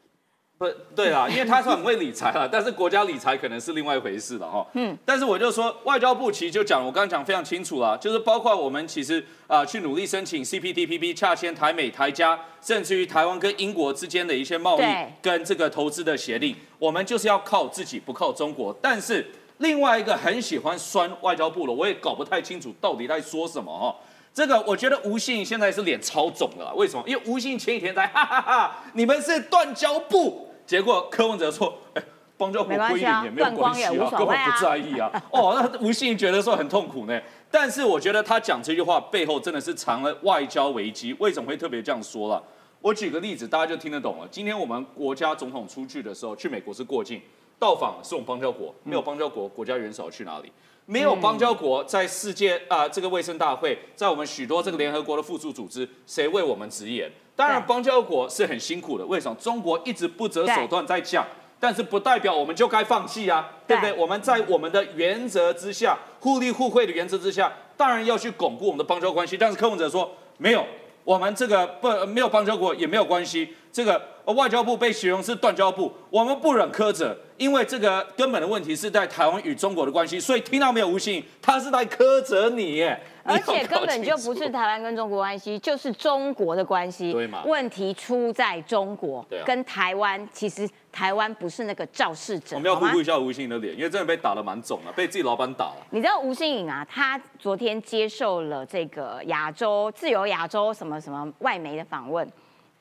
[0.60, 4.68] 不对啦， 因为他是很会理财啦，但是国家理财可能是另外一回事了哈。
[4.74, 14.84] 嗯，但是我就说外交部其实就讲，我刚刚讲非常清楚了，就是包括我们其实啊去努力申请 CPTPP 洽签台美台加，甚至于台湾跟英国之间的一些贸易
[15.22, 18.78] 跟这个投资的协定，我们就是要靠自己，不靠中国。
[18.82, 19.26] 但是
[19.60, 23.96] 另外一个很喜欢酸外交部了，我也搞不太清楚到底在说什么哈。
[24.34, 27.04] 这个我觉得吴信现在是脸超肿了，为什么？
[27.08, 30.48] 因为吴信前几天在哈哈哈，你们是断交部。
[30.70, 32.04] 结果柯文哲说：“哎，
[32.38, 35.10] 邦交国归零也没有关系啊，根本不在意啊。
[35.34, 37.22] ”哦，那吴信觉得说很痛苦呢。
[37.50, 41.12] 但是我觉得他讲这句话背后真的是藏了外交危机。
[41.18, 42.44] 为什么会特别这样说了？
[42.82, 44.28] 我举个例子，大家就听得懂了。
[44.30, 47.20] 今天我们国家总统出去的时候，去美国是过境，
[47.58, 50.52] 到访是我们邦交国，没有邦交国，国家元首去哪里？
[50.86, 57.12] 没有邦交国在世界啊这个卫生大会，在我们许多这个联合国的附属组织，谁为我们直言？
[57.40, 59.06] 当然，邦交国是很辛苦的。
[59.06, 59.38] 为什么？
[59.40, 61.26] 中国一直不择手段在讲，
[61.58, 63.94] 但是不代表我们就该放弃啊，对不对？
[63.94, 69.38] 我们在我们的原则之下，互利互惠的原则之下，当然要去巩固我们的邦交关系。
[69.38, 70.66] 但是柯文哲说没有，
[71.04, 73.54] 我们这个不没有邦交国也没有关系。
[73.72, 80.20] 这个外交部被形容是断交部，我们不忍苛责，因为这个根本的问题是在台湾与中国的关系。
[80.20, 82.84] 所以听到没有，吴信，他是在苛责你。
[83.24, 87.14] 而且根本就不是台湾跟中国关系，就是中国的关系。
[87.14, 87.44] 对嘛？
[87.46, 92.56] 问题出在中国，跟台湾其实台湾不是那个肇事者。
[92.56, 95.86] 我们要护一下吴欣颖的脸，因为真的被打的蛮肿了，被自己老板打了。
[95.92, 96.86] 你知道吴欣颖啊？
[96.90, 102.28] 他昨天接受了这个亚洲自由亚洲什么什么外媒的访问，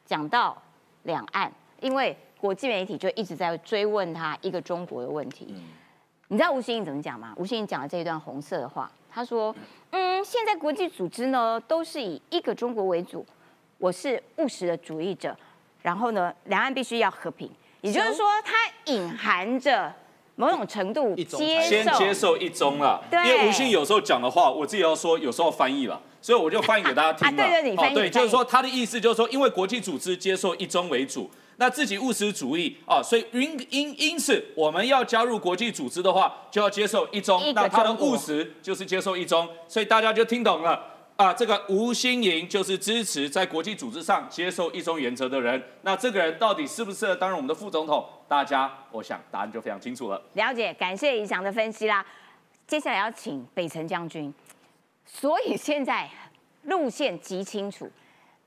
[0.05, 0.57] 讲到
[1.05, 5.55] 两岸，因为国际媒体就一直在追问他一个中国的问题。
[6.29, 7.33] 你知道吴欣颖怎么讲吗？
[7.37, 9.55] 吴欣颖讲了这一段红色的话，他说。
[9.91, 13.25] 嗯，现在国际组织呢都是以一个中国为主，
[13.79, 15.35] 我是务实的主义者，
[15.81, 18.55] 然后呢，两岸必须要和平，也就是说，它
[18.93, 19.93] 隐含着
[20.37, 27.43] 某种程度接先接受一中了，因为吴昕有时候讲的话，我自己要说，有时候翻译了，所以我就翻译给大家听了。
[27.43, 27.95] 对对，你翻译。
[27.95, 31.31] 对，就是说他的意思就是说，因为国际组织接受一中为主。
[31.61, 37.43] 那自己务实主义啊，所以因因因此，我们要加入国际组织的话，就要接受一中。
[37.53, 40.81] 那他的务实就是接受一中，所以大家就听懂了
[41.19, 41.35] 啊。
[41.35, 45.63] 这个吴新颖就是支持在国际组织上接受一中原则的人。
[45.83, 48.09] 那这个人到底适不适合担任我们的副总统？
[48.27, 50.23] 大家，我想答案就非常清楚了。
[50.35, 52.05] 了解，感谢以翔的分析啦。
[52.67, 54.33] 接下来要请北辰将军，
[55.07, 56.09] 所以现在
[56.65, 57.91] 路线极清楚。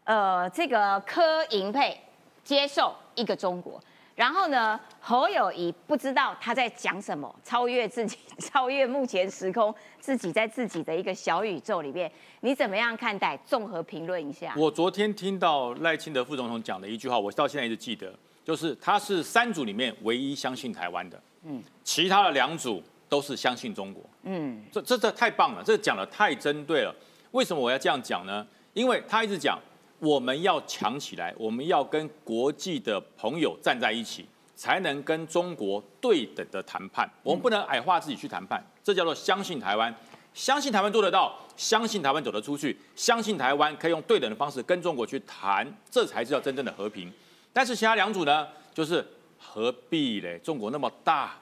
[0.04, 2.00] 呃，这个柯银配
[2.44, 3.80] 接受一个中国，
[4.16, 13.38] 然后呢，侯友谊不知道他在讲什么，超越自己， 超越目前时空，自己在自己的一个小宇宙里面，你怎么样看待？
[13.46, 14.54] 综合评论一下。
[14.58, 26.94] 我昨天听到赖清德副总统讲的一句话，我到现在一直记得，就是他是三组里面唯一相信台湾的，嗯，其他的两组都是相信中国，嗯，这这这太棒了，这讲的太针对了。
[27.32, 28.46] 为什么我要这样讲呢？
[28.74, 29.58] 因为他一直讲。
[30.02, 37.08] 我们要强起来，我们要跟国际的朋友站在一起，才能跟中国对等的谈判。
[37.22, 39.94] 我们不能矮化自己去谈判，这叫做相信台湾，
[40.34, 47.14] 相信台湾做得到，相信台湾走得出去，相信台湾可以用对等的方式跟中国去谈，这才是叫真正的和平。
[47.54, 49.06] 但是其他两组呢，就是
[49.38, 50.40] 何必嘞？
[50.40, 51.38] 中国那么大，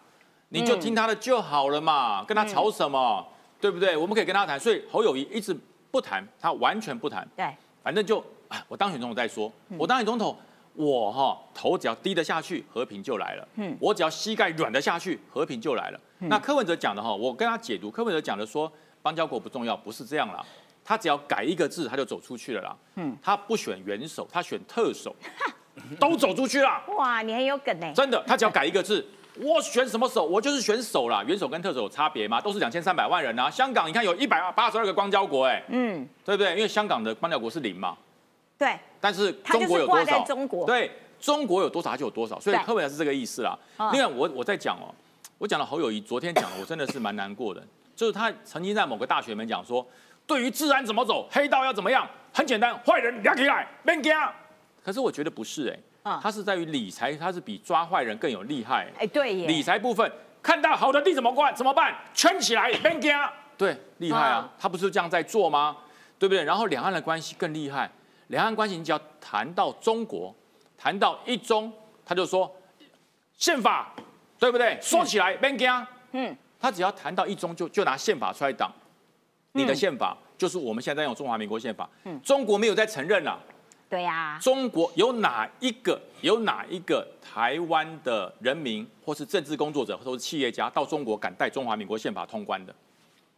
[0.50, 3.26] 你就听他的就好了嘛，跟他吵什么？
[3.62, 3.96] 对不对？
[3.96, 4.60] 我们可以跟他谈。
[4.60, 5.58] 所以侯友谊一直
[5.92, 7.26] 不谈，他完全不谈。
[7.38, 8.22] 对，反正就。
[8.68, 10.36] 我当选总统再说，我当选总统，
[10.74, 13.48] 我哈头只要低得下去，和平就来了。
[13.56, 16.00] 嗯，我只要膝盖软得下去，和平就来了。
[16.20, 18.72] 那柯文哲讲的哈，我跟他解读，柯文哲讲的说，
[19.02, 20.44] 邦交国不重要，不是这样啦。
[20.84, 22.76] 他只要改一个字，他就走出去了啦。
[22.96, 25.16] 嗯，他不选元首，他选特首，
[26.00, 26.82] 都走出去了。
[26.98, 27.92] 哇，你很有梗呢。
[27.94, 29.06] 真的，他只要改一个字，
[29.38, 31.24] 我选什么首，我就是选首啦。
[31.24, 32.42] 元首跟特首有差别吗？
[32.42, 33.50] 都是两千三百万人啊。
[33.50, 36.56] 香港你看有一百八十二个邦交国，哎，嗯，对不对？
[36.56, 37.96] 因为香港的邦交国是零嘛。
[38.60, 40.24] 对，但是中国有多少？
[40.26, 43.58] 中国对中国有多少，它就有多少，所以柯文哲是这个意思啦。
[43.94, 44.94] 另外，我我在讲哦，
[45.38, 49.86] 我讲了侯友谊昨天讲的，我真的是蛮难过的，就是他曾经在某个大学里面讲说，
[50.28, 54.14] 对于治安怎么走，黑道要怎么样，很简单，坏人抓起来，别惊。
[54.84, 55.70] 可是我觉得不是
[56.04, 58.92] 哎，他是在于理财，他是比抓坏人更有厉害。
[59.00, 60.12] 哎，对耶，理财部分
[60.44, 61.56] 看到好的地怎么办？
[61.56, 61.96] 怎么办？
[62.14, 63.18] 圈起来，别惊。
[63.58, 65.78] 对，厉害啊，他不是这样在做吗？
[66.18, 66.44] 对不对？
[66.44, 67.90] 然后两岸的关系更厉害。
[68.30, 70.34] 两岸关系，你只要谈到中国，
[70.78, 71.72] 谈到一中，
[72.06, 72.52] 他就说
[73.34, 73.92] 宪法，
[74.38, 74.78] 对不对？
[74.82, 75.58] 说起来，Ben
[76.12, 78.72] 嗯，他只要谈到一中，就就拿宪法出来挡。
[79.54, 83.40] 你的宪法就是我们现在用中华民国宪法，嗯，中国没有在承认了。
[83.90, 84.38] 对呀。
[84.40, 92.76] 中国有哪一个有哪一个台湾的人民，或是政治工作者，或是企业家，到中国敢带中华民国宪法通关的？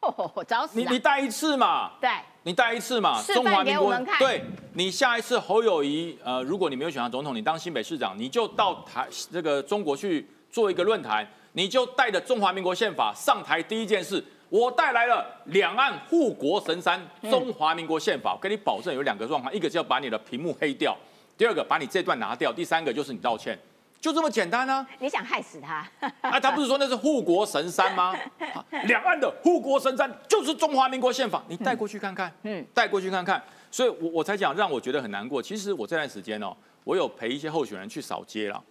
[0.02, 0.80] 哦， 找死！
[0.80, 1.92] 你你带一次嘛？
[2.02, 2.10] 对。
[2.44, 3.22] 你带一次嘛？
[3.22, 4.44] 中华民国对，
[4.74, 17.00] 你下一次侯友谊，呃，如果你没有选上总统，你当新北市长，你就到台这个中国去做一个论坛，你就带着中华民国宪法上台，第一件事，我带来了两岸护国神山
[17.30, 20.98] 中华民国宪法，跟你保证有两个状况，一个是要把你的屏幕黑掉，
[21.38, 23.56] 第二个把你这段拿掉，第三个就是你道歉。
[24.02, 24.86] 就这么简单呢？
[24.98, 25.88] 你想害死他？
[26.22, 28.14] 啊，他不是说那是护国神山吗？
[28.86, 33.42] 两岸的护国神山就是中华民国宪法，你带过去看看，嗯，带过去看看。
[33.70, 35.40] 所以，我我才讲让我觉得很难过。
[35.42, 36.52] 其实我这段时间哦，
[36.84, 38.62] 我有陪一些候选人去扫街了，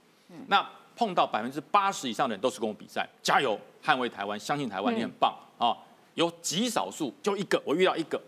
[0.48, 5.72] 那碰到百分之八十以上的人都是跟我比赛，加油，捍卫台湾，相信台湾，你很棒啊。
[6.14, 8.20] 有极少数，就一个，我遇到一个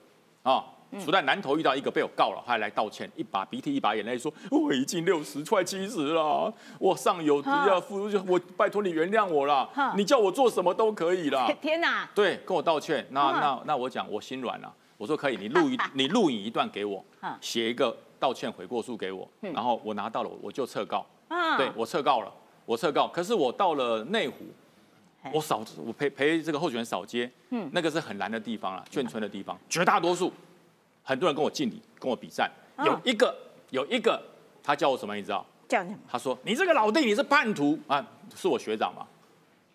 [0.44, 0.64] 啊。
[1.00, 12.08] 除在南投遇到一个被我告了，还来道歉，一把鼻涕一把眼泪说：“我已经六十快七十了，我上有要付出，我拜托你原谅我了，你叫我做什么都可以了。”天哪！
[12.14, 13.06] 对，跟我道歉。
[13.10, 14.72] 那那那我讲，我心软了。
[14.98, 17.04] 我说可以，你录一 你录影一段给我，
[17.40, 21.04] 写一个道歉悔过书给我，然后我拿到了，我就撤告。
[21.56, 22.32] 对，我撤告了，
[22.66, 23.08] 我撤告。
[23.08, 24.34] 可是我到了内湖，
[25.32, 30.32] 我扫我陪陪这个候选人扫街，嗯，那个是很难的地方了，眷村的地方，绝大多数。
[31.02, 32.50] 很多人跟我敬礼，跟我比战。
[32.84, 33.34] 有一个，
[33.70, 34.20] 有一个，
[34.62, 35.14] 他叫我什么？
[35.14, 35.44] 你知道？
[35.68, 35.96] 叫什么？
[36.10, 38.04] 他说：“你这个老弟，你是叛徒啊！”
[38.36, 39.06] 是我学长嘛？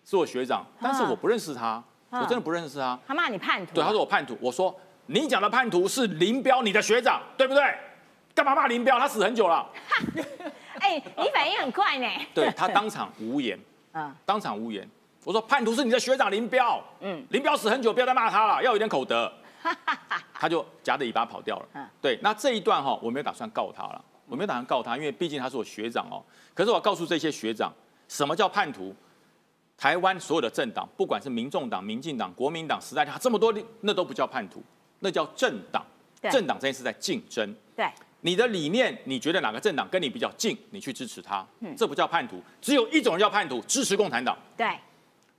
[0.04, 2.98] 是我学长，但是我不认识他，我真的不认识他。
[3.06, 3.74] 他骂你叛徒？
[3.74, 4.36] 对，他说我叛徒。
[4.40, 4.74] 我说
[5.06, 7.62] ：“你讲的叛徒是林彪，你的学长，对不对？
[8.34, 8.98] 干嘛骂林彪？
[8.98, 9.66] 他死很久了。
[10.80, 12.06] ”哎，你反应很快呢。
[12.32, 13.58] 对他当场无言，
[13.92, 14.88] 嗯，当场无言。
[15.24, 19.30] 我说：“叛徒是你的学长林彪，嗯，林彪死很久，不要再骂他了，要有点口德。”
[20.34, 21.68] 他就夹着尾巴跑掉了。
[21.74, 26.22] 嗯，对，那这一段哈，我没有打算告他了，我没有打算告他，因为毕竟他是我学长哦。
[26.54, 27.72] 可是我告诉这些学长，
[28.08, 28.94] 什么叫叛徒？
[29.76, 34.60] 台湾所有的政党，不管是民众党、民进党、国民党、时代党这么多，那都不叫叛徒，
[34.98, 35.84] 那叫政党。
[36.32, 37.54] 政党这件事在竞争。
[37.76, 37.88] 对，
[38.22, 41.46] 你的理念，你觉得哪个政党跟你比较近，你去支持他，
[41.76, 42.42] 这不叫叛徒。
[42.60, 44.36] 只有一种人叫叛徒，支持共产党。
[44.56, 44.76] 对。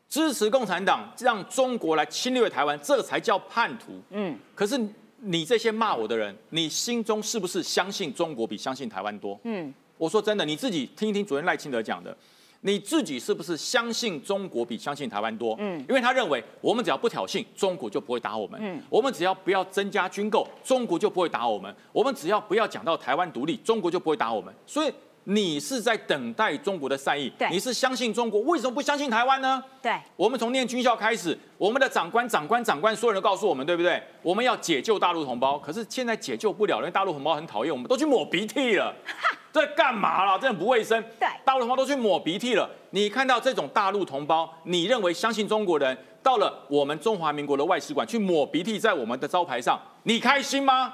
[0.09, 4.01] 支持共产党让中国来侵略台湾，这才叫叛徒。
[4.09, 4.75] 嗯，可是
[5.19, 9.39] 你这些骂我的人，你心中是不是相信中国比相信台湾多？
[9.43, 12.17] 嗯，我说真的，你自己听一听昨天赖清德讲的，
[12.61, 15.55] 你自己是不是相信中国比相信台湾多？
[15.59, 18.59] 嗯，因为他认为我们只要不挑衅，中国就不会打我们。
[18.63, 21.71] 嗯，我们只要不要增加军购，中国就不会打我们。
[21.91, 24.51] 我们只要不要讲到台湾独立，中国就不会打我们。
[24.65, 24.91] 所以。
[25.29, 29.63] 你是在等待中国的善意，你是相信中国，为什么不相信台湾呢？
[29.79, 34.01] 对，我们从念军校开始，我们的长官、长官、长官，所有人都告诉我们，对不对？
[34.23, 38.91] 我们要解救大陆同胞，可是现在解救不了，因为大陆同胞很讨厌，我们都去抹鼻涕了，
[39.53, 40.39] 这干嘛了？
[40.39, 40.99] 这很不卫生。
[41.19, 42.67] 对，大陆同胞都去抹鼻涕了。
[42.89, 50.91] 你看到这种大陆同胞，你认为相信中国人，到了我们中华民国的外使馆去抹鼻涕在我们的招牌上，你开心吗？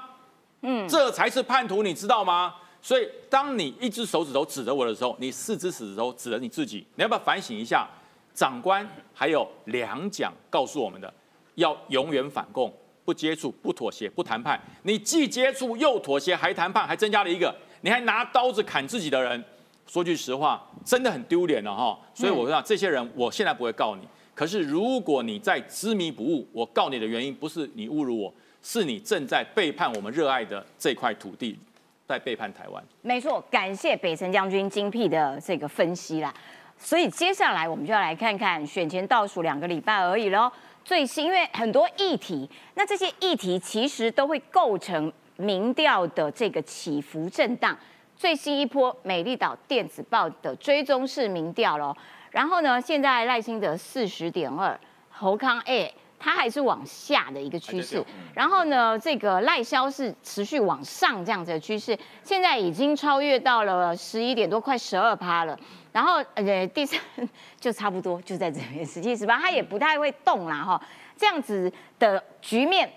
[0.60, 2.52] 嗯，这才是叛徒，你知道吗？
[2.86, 7.84] 所以，当你一只手指头指着我的时候，你四只手指头指着你自己，你要不要反省一下？
[8.32, 11.12] 长官还有两讲告诉我们的，
[11.56, 12.72] 要永远反共，
[13.04, 14.56] 不接触，不妥协，不谈判。
[14.84, 19.44] 你既接触又妥协还谈判，还增加了一个，你还拿刀子砍自己的人。
[19.88, 21.98] 说句实话，真的很丢脸了哈。
[22.14, 24.06] 所以我说，这些人我现在不会告你。
[24.32, 28.32] 可是如果你在执迷不悟，我告你的原因不是你侮辱我，
[28.62, 31.58] 是你正在背叛我们热爱的这块土地。
[32.06, 36.32] 在背叛台湾，没错，感谢北辰将军精辟的这个分析啦。
[36.78, 40.50] 所以接下来我们就要来看看选前倒数两个礼拜而已喽。
[40.84, 47.76] 最新，因为很多议题，那这些议题其实都会构成民调的这个起伏震荡。
[48.16, 51.94] 最新一波美丽岛电子报的追踪式民调喽，
[52.30, 54.78] 然后呢，现在赖清德四十点二，
[55.10, 55.92] 侯康 A。
[56.18, 58.04] 它还是往下的一个趋势，
[58.34, 65.58] 然后呢，这个赖销是持续往上这样子的趋势，现在已经超越到了十一点多，快十二趴了。
[65.92, 67.00] 然后呃，第三
[67.58, 70.80] 就差不多就在这边十七十八，它也不太会动啦哈。
[71.16, 72.90] 这样子的局面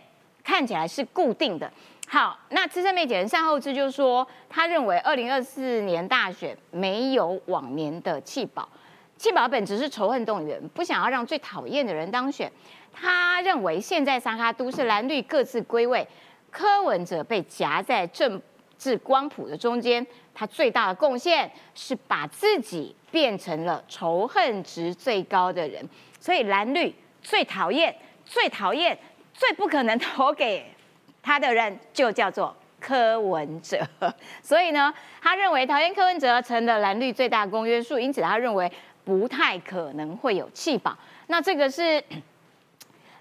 [0.43, 1.71] 看起来是固定的。
[2.07, 8.67] 好，那资深媒体人善后之就说，他认为二零二四年大选没有往年的弃保，
[9.15, 12.51] 弃保本质是仇恨动员，不想要让最讨厌的人当选。
[12.91, 16.05] 他认为现在三哈都是蓝绿各自归位，
[16.51, 18.41] 柯文哲被夹在政
[18.77, 25.87] 治光谱的中间，他最大的贡献是把自己变成了仇恨值最高的人，
[26.19, 28.97] 所以蓝绿最讨厌、最讨厌、
[29.33, 30.65] 最不可能投给
[31.21, 33.79] 他的人就叫做柯文哲。
[34.41, 38.69] 所以呢，他认为讨厌柯文哲成了蓝绿最大公约数，因此他认为
[39.05, 40.97] 不太可能会有弃保。
[41.27, 42.03] 那这个是。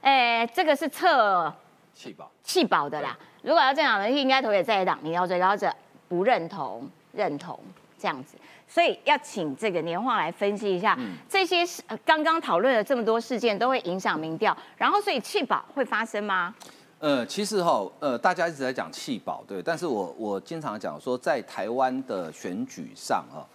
[0.01, 1.53] 哎，这个是测
[1.95, 3.17] 弃保弃保的啦。
[3.43, 5.73] 如果要这样的，应该投给在野党，你要最高者
[6.09, 7.59] 不认同，认同
[7.99, 8.37] 这样子。
[8.71, 11.83] 所以要请这个年化来分析一下这些事。
[12.05, 14.55] 刚刚讨论了这么多事件，都会影响民调。
[14.77, 16.55] 然后，所以弃保会发生吗？
[16.99, 19.63] 呃，其实哈，呃，大家一直在讲弃保，对。
[19.63, 23.47] 但是我我经常讲说，在台湾的选举上哈，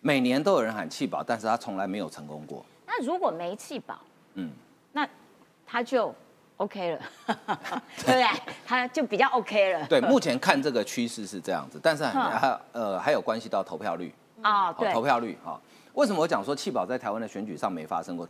[0.00, 2.64] 每年都有人喊弃保，但是他从来没有成功过。
[2.86, 3.98] 那如果没弃保，
[4.34, 4.63] 嗯，那。
[5.74, 6.14] 他就
[6.58, 7.00] OK 了，
[8.06, 8.24] 对不对？
[8.64, 9.84] 他就比较 OK 了。
[9.88, 15.60] 对，目前看这个趋势是这样子，但是还呃还有关系到投票率啊，对，投票率哈。
[15.94, 18.28] 为什么我讲说弃保在台湾的选举上没发生过？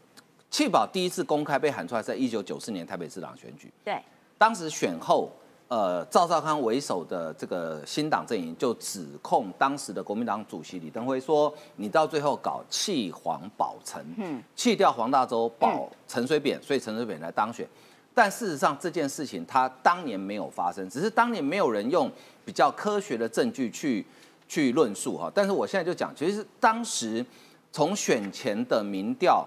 [0.49, 4.01] 弃保第一次公开被喊出来，在一九九四年台北市长选举，对，
[4.39, 5.31] 当时选后。
[5.69, 17.67] 呃，赵少康为首的这个新党阵营就指控当时的国民党主席李登辉说：“你到最后搞弃黄保陈，嗯，弃掉黄大洲保陈水扁，所以陈水扁来当选。
[18.13, 22.11] 但事实上这件事情他当年没有发生，只是当年没有人用
[22.45, 24.07] 比较科学的证据去
[24.47, 25.33] 去论述哈。
[25.35, 27.25] 但是我现在就讲，其实当时
[27.73, 29.45] 从选前的民调。”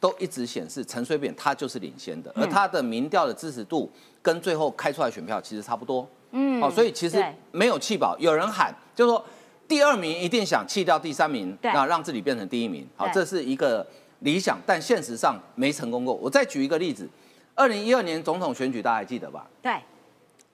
[0.00, 3.88] 都一直显示陈水扁他就是领先的，而他的民调的支持度
[4.22, 6.08] 跟最后开出来选票其实差不多。
[6.30, 7.22] 嗯，哦，所以其实
[7.52, 9.22] 没有弃保，有人喊就是说
[9.68, 12.86] 第二名一定想弃掉第三名，那让自己变成第一名。
[12.96, 13.86] 好，这是一个
[14.20, 16.14] 理想，但现实上没成功过。
[16.14, 17.06] 我再举一个例子，
[17.54, 19.46] 二零一二年总统选举大家还记得吧？
[19.60, 19.76] 对，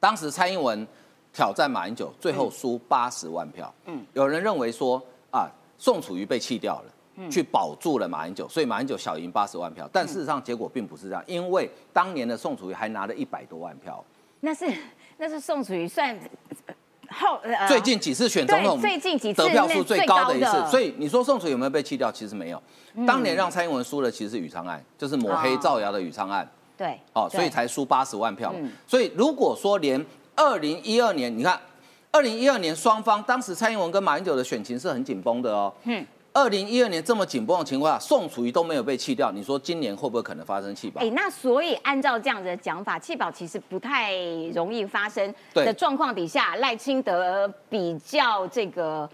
[0.01, 0.85] 当时蔡英文
[1.33, 3.73] 挑战马英九，最后输八十万票。
[3.85, 6.93] 嗯，有人认为说啊，宋楚瑜被弃掉了。
[7.31, 14.05] 去保住了马英九，所以马英九小赢八十万票，但事实上结果并不是这样，因为当年的宋楚瑜还拿了一百多万票。
[14.41, 14.67] 那是
[15.19, 16.19] 那是宋楚瑜算
[17.11, 22.11] 后最近几次选总统最近几次得票数最高的一次，所以你说宋楚瑜有没有被弃掉？
[22.11, 22.63] 其实没有。
[23.07, 26.47] 当年让蔡英文输的其实是宇昌案，就是抹黑造谣的宇昌案。
[26.77, 28.55] 对，哦，所以才输八十万票。
[28.87, 30.05] 所以如果说连
[30.35, 31.59] 二零一二年，你看
[32.11, 35.73] 二零一二年双方当时蔡英文跟马英九的选情是很紧绷的哦。
[35.85, 36.05] 嗯。
[36.37, 41.01] 二零一二年这么紧绷的情况下，宋楚瑜都没有被弃掉，你说今年会不会可能发生弃保？
[41.01, 44.15] 哎，那所以按照这样的讲法，弃保其实不太
[44.55, 49.09] 容易发生的状况底下，赖清德比较这个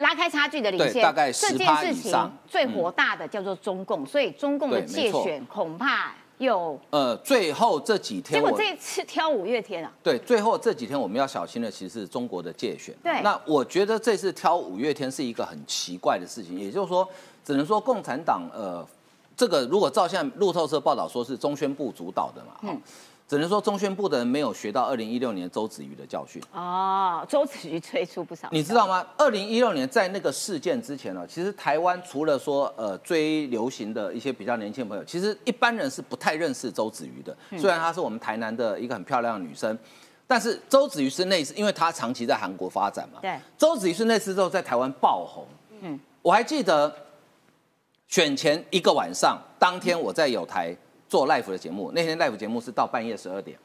[0.00, 12.94] 拉开差距的领先，大概这件事情最火大的叫做中共，所以中共的借选恐怕又呃，最后这几天，结果这次挑五月天啊，对，最后这几天我们要小心的其实是中国的界选。
[13.02, 17.06] 对，那我觉得这次挑五月天是一个很奇怪的事情，也就是说，
[17.44, 18.84] 只能说共产党呃，
[19.36, 22.80] 这个如果照现在路透社报道说是中宣部主导的嘛，嗯。
[23.30, 28.48] 只能说中宣部的人没有学到二零一六年周子瑜的教训哦，周子瑜催出不少。
[28.50, 29.06] 你知道吗？
[29.16, 37.36] 二零一六年在那个事件之前呢，其实台湾除了说呃追流行的一些比较年轻的朋友，其实一般人是不太认识周子瑜的。
[37.56, 39.78] 虽然她是我们台南的一个很漂亮的女生，
[40.26, 43.20] 但是周子瑜是那次，因为她长期在韩国发展嘛。
[43.22, 43.38] 对。
[43.56, 45.46] 周子瑜是那次之后在台湾爆红。
[45.82, 46.00] 嗯。
[46.20, 46.92] 我还记得
[48.08, 50.76] 选前一个晚上，当天我在有台。
[51.10, 53.58] 做 live 的节目，那天 live 节目是到半夜十二点，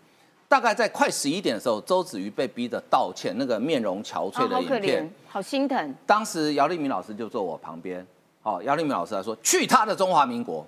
[0.48, 5.96] 大概在快十一点的时候，周子瑜被逼着道歉，那个面容憔悴的影片，好心疼。
[6.08, 8.04] 当时姚立明老师就坐我旁边，
[8.42, 10.66] 哦，姚立明老师来说，去他的中华民国，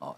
[0.00, 0.14] 哦，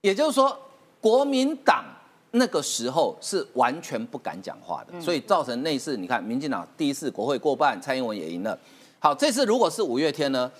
[0.00, 0.58] 也就是说，
[1.00, 1.84] 国民党
[2.32, 8.58] 那个时候是完全不敢讲话的，所以造成那次你看，民进党第一次国会过半，蔡英文也赢了。
[8.98, 10.50] 好，这次如果是五月天呢？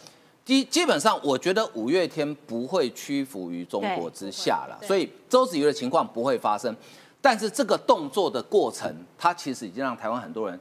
[0.48, 6.74] 基基本上，我觉得五月天不会屈服于中国之下了，所以周子瑜的情况不会发生。
[7.20, 10.58] 但是这个动作的过程，它其实已经让台湾很多人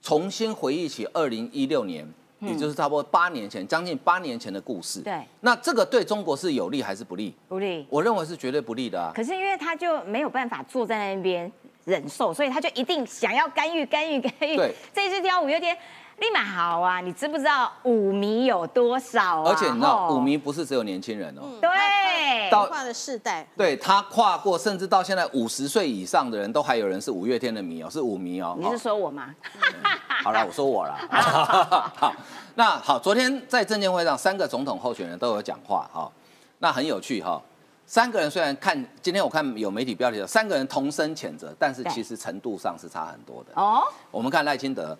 [0.00, 5.02] 重新回忆起二零一六年，也就是差不多八年前，将近八年前的故事。
[5.02, 7.34] 对，那这个对中国是有利还是不利？
[7.46, 7.86] 不利。
[7.90, 9.12] 我认为是绝对不利的啊。
[9.14, 11.52] 可是因为他就没有办法坐在那边
[11.84, 14.56] 忍受，所以他就一定想要干预、干预、干预。
[14.56, 15.76] 对，这次挑五月天。
[16.20, 17.00] 立马好啊！
[17.00, 19.42] 你知不知道舞迷有多少？
[19.42, 28.54] 而且你知道舞迷不是只有年轻人哦，对，到跨的世代，对他跨过，甚至到现在五十岁以上的人都还有人是五月天的迷哦，是舞迷哦。
[28.60, 29.34] 你是说我吗？
[30.22, 30.94] 好了，我说我了。
[31.96, 32.12] 好，
[32.54, 36.12] 那好，昨天在证监会上，三个总统候选人都有讲话哈，
[36.58, 37.40] 那很有趣哈。
[37.86, 43.82] 三个人虽然看今天我看有媒体标题的三个人同声谴责，但是其实程度上是差很多的哦。
[44.10, 44.94] 我们看赖清德。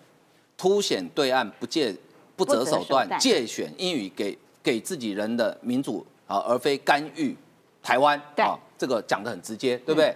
[0.61, 1.91] 凸显对岸不借
[2.35, 7.35] 不择手段借选英语给给自己人的民主啊，而非干预
[7.81, 10.15] 台湾啊，这个讲的很直接，对不对？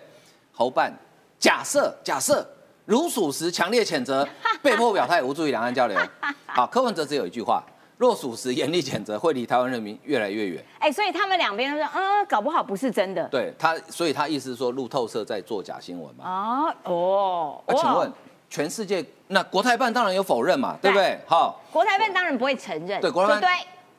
[0.53, 0.93] 侯办
[1.39, 2.47] 假设假设
[2.85, 4.27] 如属实，强烈谴责，
[4.61, 5.97] 被迫表态，无助于两岸交流。
[6.45, 7.63] 好，柯文哲只有一句话：
[7.97, 10.63] 若属实，严厉谴责，会离台湾人民越来越远。
[10.77, 13.27] 哎，所以他们两边都说，嗯，搞不好不是真的。
[13.29, 16.23] 对他，所以他意思是说，路透社在做假新闻嘛？
[16.23, 18.11] 哦哦，那请问？
[18.55, 21.19] 全世界那国台办当然有否认嘛，对不对？
[21.27, 23.01] 好，国台办当然不会承认。
[23.01, 23.49] 对，国台办对，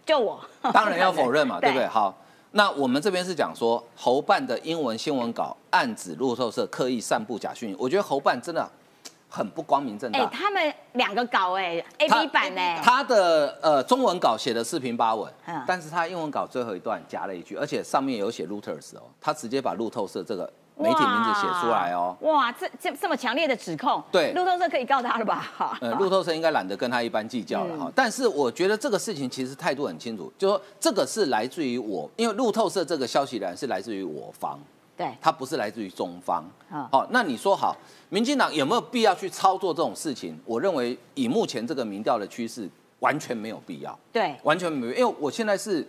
[0.06, 0.40] 就我
[0.72, 1.86] 当然要否认嘛， 对不对？
[1.86, 2.16] 好，
[2.52, 8.66] 那我们这边是讲说侯办的英文新闻稿暗指路透社刻意散布假讯，我觉得侯办真的
[9.28, 10.20] 很不光明正大。
[10.20, 12.80] 哎，他们两个稿哎，A B 版呢？
[12.82, 20.50] 他的呃中文稿写的四平八稳，嗯但是他英文稿最后一段加了一句，而且上面有写 Reuters 哦，他直接把路透社这个。
[20.78, 22.14] 媒体名字写出来哦！
[22.20, 25.78] 哇，这这这么强烈的指控，对，路透社可以告他了吧？
[25.80, 27.90] 呃， 路透社应该懒得跟他一般计较了哈。
[27.94, 34.58] 但是我觉得这个事情其实态度很清楚，就说这个是来自于我，因为路透社这个消息源是来自于我方，
[34.96, 36.44] 对，它不是来自于中方。
[36.68, 37.74] 好，那你说好，
[38.10, 40.38] 民进党有没有必要去操作这种事情？
[40.44, 42.68] 我认为以目前这个民调的趋势，
[43.00, 43.98] 完全没有必要。
[44.12, 45.86] 对，完全没有，因为我现在是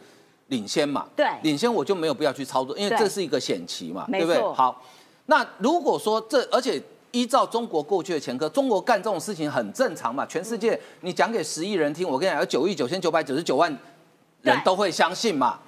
[0.48, 4.42] 领先嘛，对，领先我就没有必要去操作，因为这是一个险棋嘛，对不对？
[4.54, 4.82] 好。
[5.26, 6.82] 那如果说这，而且
[7.12, 10.26] 依照中国过去的前科，中国干这种事情很正常嘛？
[10.26, 13.78] 全世界你讲给十亿人听，我跟你讲，有九亿九千九百九十九万
[14.42, 15.60] 人都会相信嘛？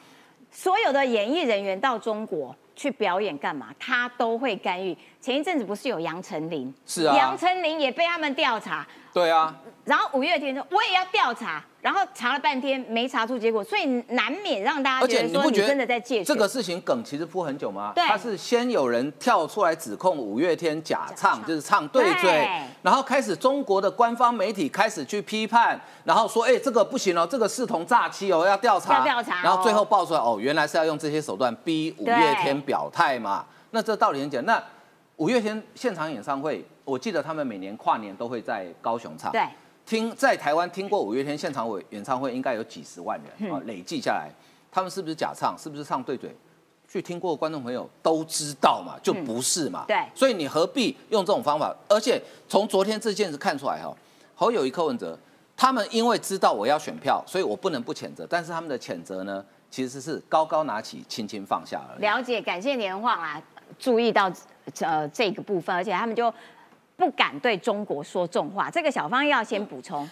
[0.52, 3.68] 所有的演艺人员到中国去表演干嘛？
[3.78, 4.98] 他都会干预。
[5.20, 6.74] 前一阵子不是有杨丞琳？
[6.86, 8.88] 是啊，杨丞琳也被他们调查。
[9.14, 9.54] 对啊。
[9.84, 11.62] 然后五月天说，我也要调查。
[11.82, 17.94] 然后查了半天没查出结果，所以难免让大家觉得说你真的在借这个事情梗其实铺很久吗？
[17.96, 22.50] 对，他是先有人跳出来指控五月天假唱，就是唱对嘴，
[22.82, 33.46] 然后开始中国的官方媒体开始去批判，然后说哎这个不行哦，这个视同诈欺哦，要调查，要调查，然后最后爆出来哦，原来是要用这些手段逼五月天表态嘛？
[33.72, 34.56] 那这道理很简单。
[34.58, 34.64] 那
[35.16, 39.32] 五月天现场演唱会，我记得他们每年跨年都会在高雄唱。
[39.32, 39.42] 对。
[39.90, 44.30] 听在台湾听过五月天现场演演唱会，应该有几十万人啊，累计下来，
[44.72, 45.58] 他们是不是假唱？
[45.58, 46.30] 是不是唱对嘴？
[46.88, 49.86] 去听过的观众朋友都知道嘛，就不是嘛。
[49.88, 51.76] 对，所以你何必用这种方法？
[51.88, 53.92] 而且从昨天这件事看出来哈，
[54.36, 55.18] 侯友谊、柯文哲
[55.58, 58.28] 他们因为知道我要选票，所以我不能不谴责。
[58.30, 62.02] 但是他们的谴责呢，其实是高高拿起，轻轻放下而已。
[62.02, 63.42] 了解，感谢年晃啊，
[63.80, 64.32] 注意到
[64.82, 66.32] 呃这个部分，而且他们就。
[67.00, 70.08] 不敢对中国说重话，这个小芳要先补充。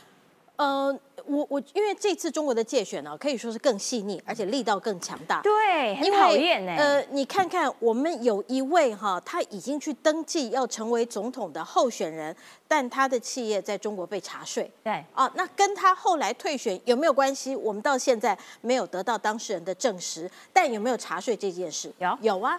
[0.56, 0.98] 呃。
[1.26, 5.42] 我我因为这次中国的界选呢，可以说是更细腻，而且力道更强大。
[5.42, 6.72] 对，很讨厌呢。
[6.78, 12.34] 呃，你看看我们有一位哈，他已经去登记要成为总统的候选人，
[12.66, 14.72] 但他的企业在中国被查税。
[14.86, 17.54] 对，啊，那跟他后来退选有没有关系？
[17.54, 20.32] 我们到现在没有得到当事人的证实。
[20.54, 21.92] 但有没有查税这件事？
[22.00, 22.58] 有，有啊。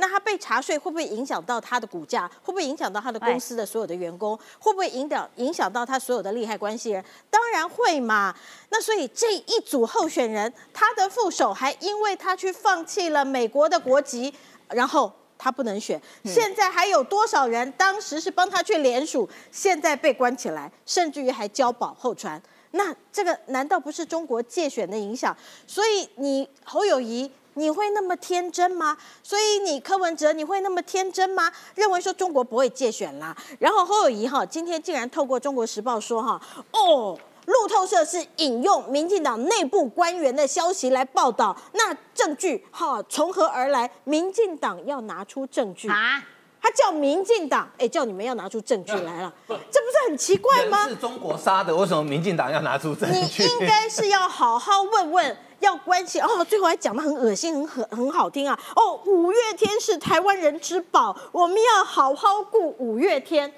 [0.00, 2.28] 那他被查税会不会影响到他的股价？
[2.40, 4.38] 会不会影响到他的公司的所有的员工？
[4.60, 7.04] 会不会影响影响到他所有的利害关系人？
[7.28, 8.32] 当然会嘛。
[8.70, 14.32] 那所以这一组候选人，他的副手还因为他去放弃了美国的国籍，
[14.68, 16.00] 然后他不能选。
[16.24, 22.40] 现在还有多少人当时是帮他去联署，现在被关起来，甚至于还交保候传？
[22.70, 25.36] 那这个难道不是中国借选的影响？
[25.66, 27.28] 所以你侯友谊。
[27.58, 28.96] 你会那么天真吗？
[29.22, 31.52] 所以你柯文哲，你会那么天真吗？
[31.74, 33.36] 认为说中国不会借选啦？
[33.58, 36.40] 然后侯友谊哈，今天竟然透过中国时报说哈，
[36.72, 43.90] 哦，路透社是引用民进党内部官员的消息来报道，那证据哈从何而来？
[44.04, 46.22] 民进党要拿出证据啊？
[46.60, 49.32] 他叫民进党，哎，叫你们要拿出证据来了，
[49.70, 50.88] 这很奇怪吗？
[50.88, 53.44] 是中国杀的，为什么民进党要拿出证据？
[53.44, 55.36] 你应该是要好好问问。
[55.60, 58.56] 要关心哦，最后还讲的很恶心，很很很好听啊！
[58.76, 63.52] 哦，五月天是台湾人之宝，我们要好好顾五月天。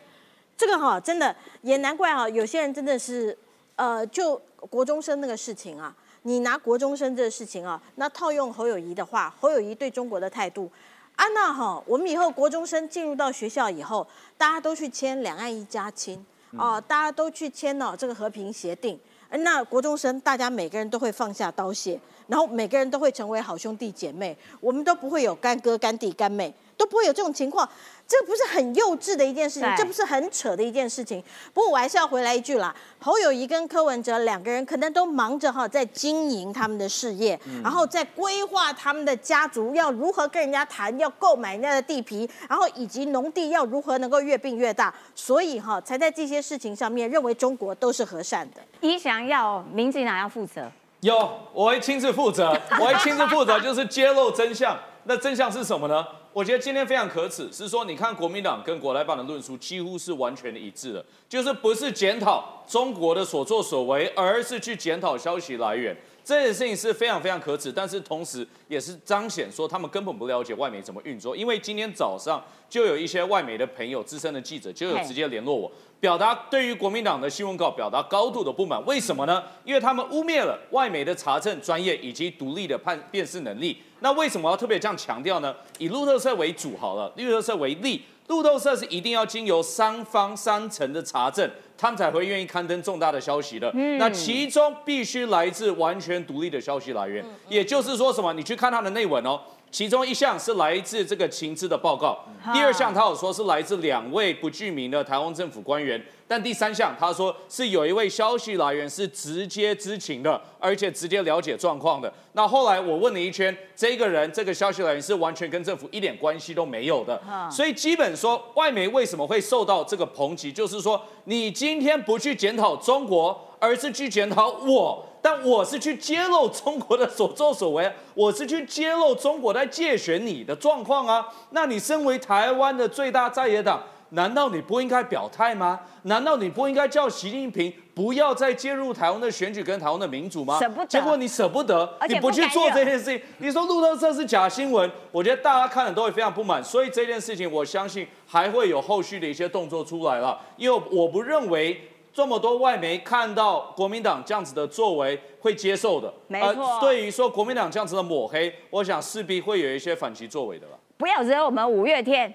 [0.57, 3.37] 这个哈，真的也难怪哈，有些人真的是，
[3.77, 4.41] 呃，就
[4.71, 10.73] 国中生那个事情啊，你拿国中生这个事情啊，那套用侯友谊的话，侯友谊对中国的态度，
[11.17, 14.07] 安娜哈，我们以后国中生进入到学校以后，
[14.39, 16.25] 大家都去签两岸一家亲
[16.57, 18.99] 哦，大家都去签了这个和平协定。
[19.31, 27.69] 那国中生，大家每个人都会放下刀械，然后每个人都会成为好兄弟姐妹，我们都不会有干哥干弟干妹，都不会有这种情况。
[28.09, 31.23] 这不是很幼稚的一件事情，这不是很扯的一件事情。
[31.55, 48.61] 不过我还是要回来一句啦，侯友谊跟柯文哲两个人可能都忙着哈，在经营他们的事业，然后在规划他们的家族要如何跟人家谈，要购买人家的地皮，然后以及农地要如何能够越并越大，所以哈才在这些事情上面认为中国都是和善的。
[48.81, 50.69] 你想要民进党要负责？
[51.03, 54.77] 有，我会亲自负责，我会亲自负责，就是揭露真相。
[55.05, 56.05] 那真相是什么呢？
[56.33, 65.97] 我觉得今天非常可耻，是说你看国民党跟国台办的论述几乎是完全的一致的，就是不是检讨中国的所作所为，而是去检讨消息来源。
[66.23, 71.37] 这件事情是非常非常可耻，但是同时也是彰显说他们根本不了解外媒怎么运作。
[71.37, 78.81] 因为今天早上就有一些外媒的朋友、资深的记者就有直接联络我，表达对于国民党的新闻稿表达高度的不满。
[78.87, 79.43] 为什么呢？
[79.65, 83.77] 因为他们污蔑了外媒的查证专业以及独立的判辨识能力。
[84.01, 85.55] 那为什么要特别这样强调呢？
[85.79, 93.71] 以路透社为主好了，路透社为例，路透社是一定要经由三方三层的查证，他们才会愿意刊登重大的消息的。
[93.99, 98.33] 那其中必须来自完全独立的消息来源，也就是说什么？
[98.33, 99.41] 你去看它的内文哦。
[99.71, 102.19] 其中一项是来自这个情资的报告，
[102.53, 112.13] 第二项他有说是来自两位不具名的台湾政府官员，但第三项他说是有一位消息来源是直接知情的，而且直接了解状况的。
[112.33, 125.07] 那后来我问了一圈，这个人这个消息来源是完全跟政府一点关系都没有的，所以基本说外媒为什么会受到这个抨击，就是说你今天不去检讨中国，而是去检讨我。
[125.23, 131.29] 但我是去揭露中国的所作所为， 我是去揭露中国在借选你的状况啊。
[131.51, 135.81] 那你身为台湾的最大在野党，难道你不应该表态吗？
[136.05, 140.59] 难道你不应该叫习近平不要再介入台湾的选举跟台湾的民主吗？
[140.59, 140.87] 舍不得。
[140.87, 143.21] 结果你舍不得，你不去做这件事情。
[143.37, 146.65] 你说路透社是假新闻，我觉得大家看了都会非常不满。
[146.65, 150.41] 所以这件事情，我相信还会有后续的一些动作出来了。
[150.57, 151.79] 因为我不认为。
[152.13, 156.79] 这么多外媒看到国民党这样子的作为会接受的，没错。
[156.81, 160.79] 对于说国民党这样子的抹黑，我想势必会有一些反击作为的了。
[160.97, 162.33] 不要惹我们五月天，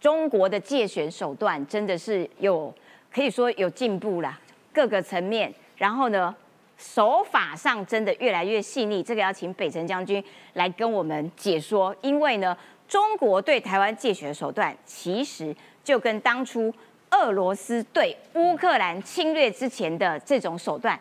[0.00, 2.72] 中国的借选手段真的是有
[3.12, 4.40] 可以说有进步啦，
[4.72, 5.52] 各个层面。
[5.76, 6.34] 然后呢，
[6.78, 9.02] 手法上真的越来越细腻。
[9.02, 10.22] 这个要请北辰将军
[10.54, 12.56] 来跟我们解说，因为呢，
[12.88, 15.54] 中国对台湾借选手段其实
[15.84, 16.72] 就跟当初。
[17.10, 20.98] 俄罗斯对乌克兰侵略之前的这种手段，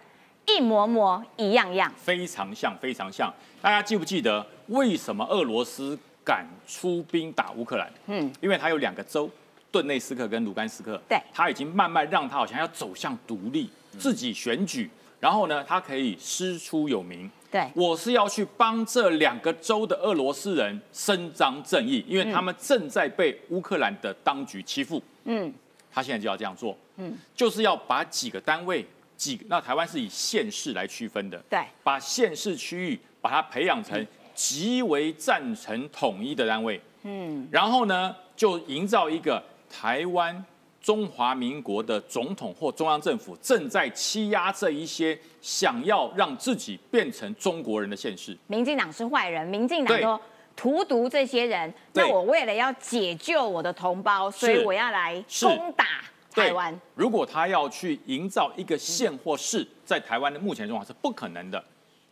[0.48, 3.32] 一模模一样样，非常像，非常像。
[3.62, 7.92] 大家记不记得为什么俄罗斯敢出兵打乌克兰？
[8.08, 9.30] 嗯，因为他有两个州，
[9.72, 11.00] 顿内斯克跟卢甘斯克。
[11.08, 14.90] 对，他已经慢慢让他好像要走向独立，自己选举，
[15.20, 17.30] 然后呢，他可以师出有名。
[17.52, 25.02] 对，我是要去帮这两个州的俄罗斯人伸张正义，因为他们正在被乌克兰的当局欺负。
[25.26, 25.54] 嗯。
[25.92, 28.86] 他现在就要这样做，嗯，就是要把几个单位
[29.18, 40.46] 几，那台湾是以县市来区分的，对，把县市区域把它培养成极为赞成统一的单位，嗯，然后呢，就营造一个台湾
[40.82, 48.38] 中华民国的总统或中央政府正在欺压这一些想要让自己变成中国人的县市。
[48.48, 50.20] 民进党是坏人，民进党都
[50.60, 55.86] 荼毒这些人，那我为了要解救我的同胞，所以我要来攻打。
[56.30, 61.64] 台湾如果他要去营造一个县或市，在台湾的目前状况是不可能的，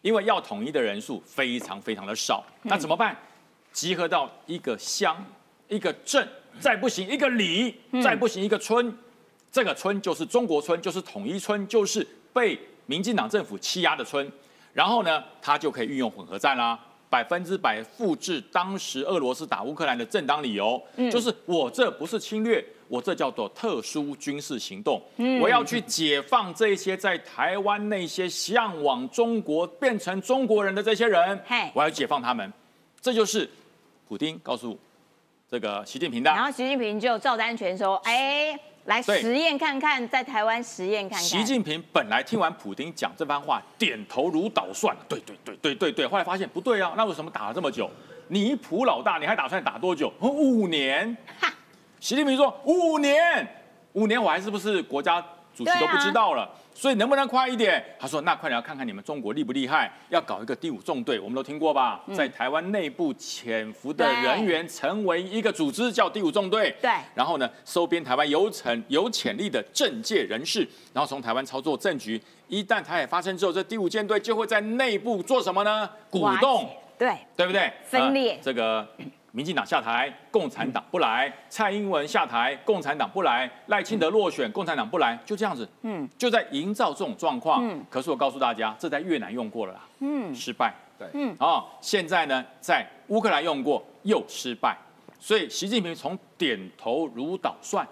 [0.01, 2.41] 因为要统一的人数非常非常的少。
[2.61, 3.13] 那怎么办？
[3.73, 5.21] 集合到一个乡、
[5.67, 6.25] 一个镇，
[6.57, 8.97] 再不行一个里，再不行一个村，
[9.51, 14.31] 这个村就是中国村，就是统一村，就是被民进党政府欺压的村。
[14.71, 16.79] 然后呢，他就可以运用混合战啦。
[17.09, 20.81] 百分之百复制当时俄罗斯打乌克兰的正当理由，
[21.11, 25.01] 就是我这不是侵略，我这叫做特殊军事行动。
[25.41, 31.39] 我要去解放这些在台湾那些向往中国、变成中国人的这些人，
[31.73, 32.51] 我要解放他们。
[32.99, 33.49] 这就是
[34.07, 34.77] 普京告诉
[35.49, 36.29] 这个习近平的。
[36.29, 38.59] 然后习近平就照单全收，哎。
[38.87, 41.21] 来实验看看，在台湾实验看看。
[41.21, 44.95] 习近平本来听完普京讲这番话，点头如捣蒜。
[45.09, 47.89] 对对对对对对，后来发现不对啊，那为什么打了这么久？
[48.29, 50.11] 你普老大，你还打算打多久？
[50.21, 51.15] 五年。
[51.99, 53.45] 习近平说五年，
[53.91, 55.21] 五年我还是不是国家
[55.53, 56.49] 主席都不知道了。
[56.77, 57.83] 所以能不能快一点？
[57.97, 62.03] 他说：“那快点要看看你们中国厉不厉害，要搞一个第五纵队，我们都听过吧？
[62.13, 66.75] 在台湾内部潜伏的人员成为一个组织，叫第五纵队。
[66.79, 70.59] 对，然后呢，收编台湾有成有潜力的政界人士，
[70.93, 72.21] 然后从台湾操作政局。
[72.47, 75.89] 一旦台海发生之后，这第五舰队就会在内部做什么呢？
[76.11, 77.73] 鼓动，对，对不对？
[77.87, 78.87] 分裂这个。”
[79.31, 85.67] 民进党下台，共产党不来；蔡英文下台，共产党不来；赖清德落选，共产党不来，就这样子。
[85.83, 87.67] 嗯，就在营造这种状况。
[87.67, 89.81] 嗯，可是我告诉大家，这在越南用过了啦。
[89.99, 90.73] 嗯，失败。
[90.97, 91.07] 对。
[91.13, 91.35] 嗯。
[91.37, 94.75] 啊，现在呢，在乌克兰用过，又失败。
[95.19, 97.87] 所以习近平从点头如捣蒜，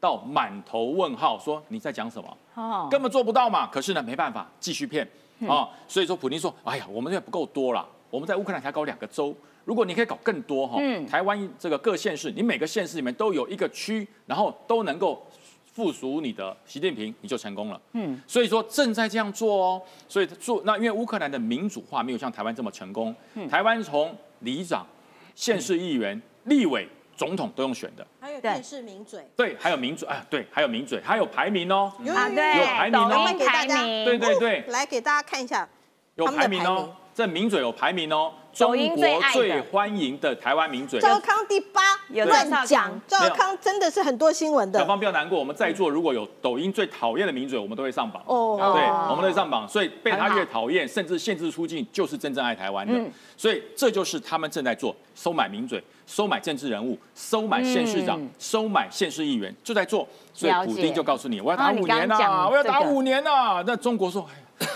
[0.00, 2.36] 到满头问号，说你在讲什么？
[2.54, 3.66] 哦，根本做不到嘛。
[3.66, 5.08] 可是呢，没办法，继续骗。
[5.48, 9.34] 啊，所以说普京说，哎呀，我们这不够多了，我们在乌克兰才搞两个州。
[9.64, 15.26] 如果你可以搞更多哈，台湾这个各县市，你每个县市里面都有一个区，然后都能够
[15.72, 17.80] 附属你的习近平，你就成功了。
[17.92, 19.82] 嗯，所以说正在这样做哦。
[20.08, 23.14] 所以做那因为乌克兰的民主化没有像台湾这么成功，
[23.48, 24.86] 台湾从里长、
[25.34, 26.86] 县市议员、立委、
[27.16, 35.68] 总统都用选的，还有电视名嘴，对，还有名嘴啊，对，还有名嘴，还有排名哦，啊对，有排名哦，给大家，对对对，来给大家看一下，
[36.16, 38.32] 有排名哦，这名嘴有排名哦。
[38.52, 38.96] 中国
[39.32, 41.80] 最欢迎的台湾名嘴赵康第八，
[42.26, 43.00] 乱讲。
[43.08, 44.78] 赵康真的是很多新闻的。
[44.78, 48.22] 小芳不要难过，我们在座如果有抖音最讨厌的名嘴，我们都会上榜。
[48.26, 49.66] 哦，对，我们都会上榜。
[49.66, 52.92] 所以被他越讨厌，甚至限制出境，就是真正爱台湾的。
[53.38, 60.06] 所以这就是他们正在做，收买名嘴，收买政治人物，收买县市长，收买县市议员，就在做。
[60.34, 63.64] 所以普丁就告诉你，我要打五年呐，我要打五年呐。
[63.66, 64.28] 那中国说。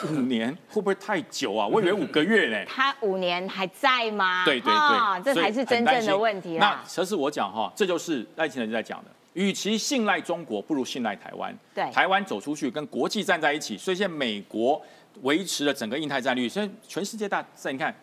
[0.08, 1.66] 五年 会不会太久啊？
[1.66, 2.64] 我以为五个月呢。
[2.66, 4.44] 他五年还在吗？
[4.44, 9.10] 对对对，这才是真正的问题那其实我讲哈，这就是赖清德在讲的。
[9.34, 11.54] 与其信赖中国，不如信赖台湾。
[11.74, 13.76] 对，台湾走出去，跟国际站在一起。
[13.76, 14.80] 所以现在美国
[15.22, 16.48] 维持了整个印太战略。
[16.48, 17.94] 现在全世界大在你看，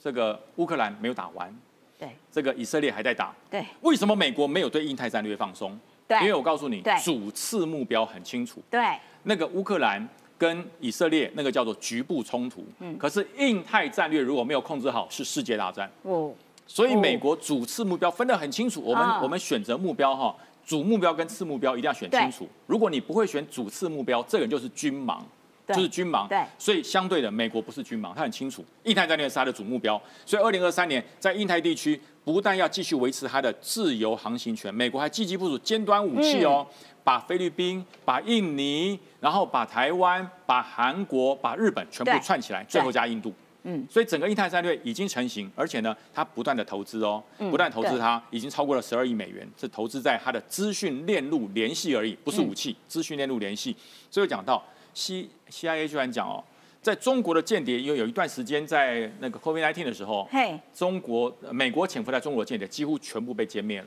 [0.00, 1.52] 这个乌克兰没有打完，
[1.98, 3.66] 对，这个以色列还在打，对。
[3.80, 5.76] 为什么美国没有对印太战略放松？
[6.06, 8.62] 对，因为我告诉你，主次目标很清楚。
[8.70, 10.08] 对，那个乌克兰。
[10.38, 15.90] 跟以色列那个叫做局部冲突，嗯，可是印太战略如果没有控制好，是世界大战。
[16.02, 16.32] 哦，
[16.64, 18.80] 所以美国主次目标分得很清楚。
[18.80, 20.32] 我们我们选择目标哈，
[20.64, 22.48] 主目标跟次目标一定要选清楚。
[22.66, 25.18] 如果你不会选主次目标，这个人就是军盲，
[25.66, 26.28] 就是军盲。
[26.28, 30.00] 对，所以相对的，美国不是军盲，他很清楚印太战略是他的主目标。
[30.24, 36.64] 所以二零二三年在印太地区，不但要继续维持它的自由航行权，美国还积极部署尖端武器哦。
[37.08, 43.32] 把菲律宾、把印尼，然后把台湾、把韩国、把日本全部串起来，最后加印度。
[43.62, 53.74] 嗯，所以整个印太战略已经成型，而且呢，它不断的投资哦，不断投资，它已经超过了十二亿美元，是投资在它的资讯链路联系而已，不是武器，资讯链路联系。
[54.10, 56.44] 所以讲到 C C I A 居然讲哦，
[56.82, 63.86] 在中国的间谍，因为有一段时间在那个 COVID nineteen 的时候，嘿，中国美国潜伏在中国间谍几乎全部被歼灭了。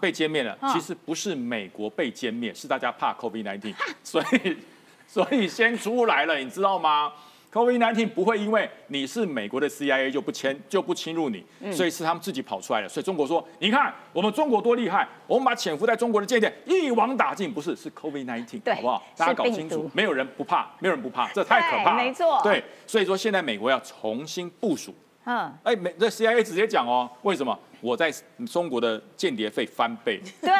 [0.00, 4.56] 被歼灭了，其实不是美国被歼灭，是大家怕 COVID-19，所以
[5.06, 7.12] 所以先出来了，你知道吗
[7.52, 12.88] ？COVID-19 不会因为你是美国的 CIA 就不侵就不侵入你，所以是他们自己跑出来了。
[12.88, 19.02] 所以中国说，你看我们中国多厉害，我们把潜伏在中国的间谍一网打尽，不是是 COVID-19，好不好？
[19.16, 22.04] 大家搞清楚，没有人不怕，没有人不怕，这太可怕了。
[22.04, 24.94] 没错，对，所以说现在美国要重新部署。
[25.24, 28.12] 嗯，哎，美这 CIA 直接讲哦，为什么我在
[28.50, 30.20] 中国的间谍费翻倍？
[30.40, 30.50] 对，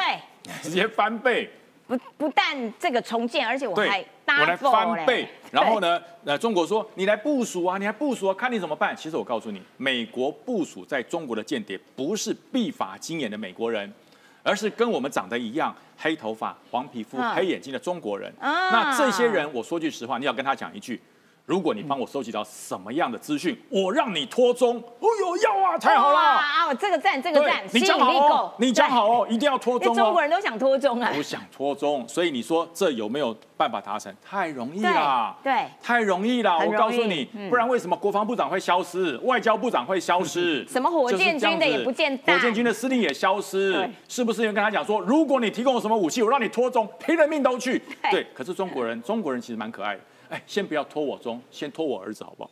[0.61, 1.49] 直接翻倍。
[1.87, 5.27] 不不但这个重建，而且我还我来翻倍。
[5.51, 8.95] 然后呢，呃，中国说你来部署啊，你来部署啊，看你怎么办。
[8.95, 13.93] 其实我告诉你，美国部署在中国的间谍，不是必法经验的美国人，
[14.41, 18.33] 而是跟我们长得一样，黑头发、黄皮肤、黑眼睛的中国人。
[18.39, 21.01] 那这些人，我说句实话，你要跟他讲一句。
[21.45, 24.77] 如果你帮我收集到什么样的资讯，我让你脱中。
[24.77, 26.17] 哦呦，要啊，太好了！
[26.17, 29.95] 啊，这个赞，这个赞，你讲好哦，你讲好哦，一定要脱中哦。
[29.95, 34.15] 中国人都想脱中啊，都想脱中，所以你说这有没有办法达成？
[34.23, 36.59] 太容易啦，对，太容易啦。
[36.59, 40.65] 我告诉你，不然为什么国防部长会消失，外交部长会消失？
[40.69, 44.43] 什么火箭军的也不见，火箭军的司令也消失，是不是？
[44.43, 47.81] 人跟他讲说，如果你提供了什么武器，我让你脱中，拼了命都去。
[48.09, 50.01] 对，可是中国人，中国人其实蛮可爱的。
[50.31, 52.49] 哎，先不要拖我中，先拖我儿子好不好？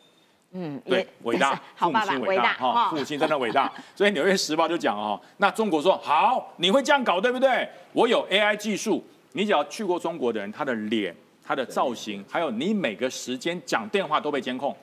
[0.52, 3.72] 嗯，对，伟大， 父母亲伟大哈，父母亲真的伟大。
[3.96, 7.66] 所以《纽约时报》就讲哦，那中国说好，你会这样搞对不对？
[7.92, 9.02] 我有 AI 技术，
[9.32, 14.76] 你只要去过中国的人，他的脸、他的造型，还有你每个时间讲电话都被监控。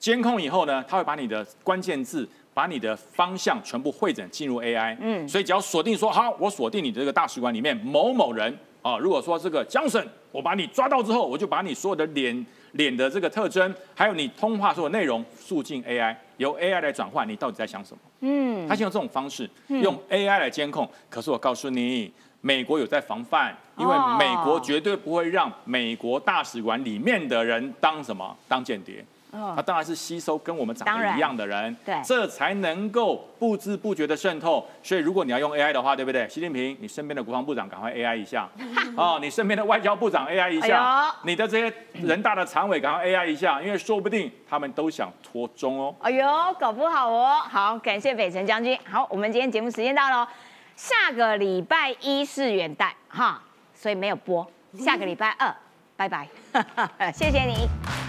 [0.00, 4.96] 监控以后呢，他会把你的关键字、把你的方向全部汇整进入 AI。
[4.98, 8.58] 嗯，所以只要锁定说好，我锁定你这个大使馆里面某某人。
[8.82, 17.98] 啊，如果说这个江省，我把你抓到之后，我就把你所有的脸脸的这个特征，还有你通话所有内容，输进 AI，由 AI 来转换，你到底在想什么？
[18.20, 20.88] 嗯，他先用这种方式，用 AI 来监控。
[21.08, 29.04] 可是我告诉你，美国有在防范，因为美国绝对不会让美国大使馆里面的人当什么当间谍。
[29.32, 34.66] 他当然是吸收跟我们长得一样的人，对，这才能够不知不觉的渗透。
[34.82, 36.28] 所以如果你要用 AI 的话，对不对？
[36.28, 38.46] 习近平，你身边的国防部长赶快 AI 一下，
[38.94, 45.94] 哦，你身边的外交部长 AI 一下，你的这些人大的常委赶快 AI 一下，因为说不定他们都想脱中哦。
[46.02, 46.26] 哎呦，
[46.60, 47.40] 搞不好哦。
[47.48, 48.78] 好，感谢北辰将军。
[48.84, 50.28] 好，我们今天节目时间到了，
[50.76, 53.42] 下个礼拜一是元旦哈，
[53.74, 54.46] 所以没有播。
[54.78, 55.54] 下个礼拜二，
[55.96, 56.28] 拜拜，
[57.12, 58.01] 谢谢你。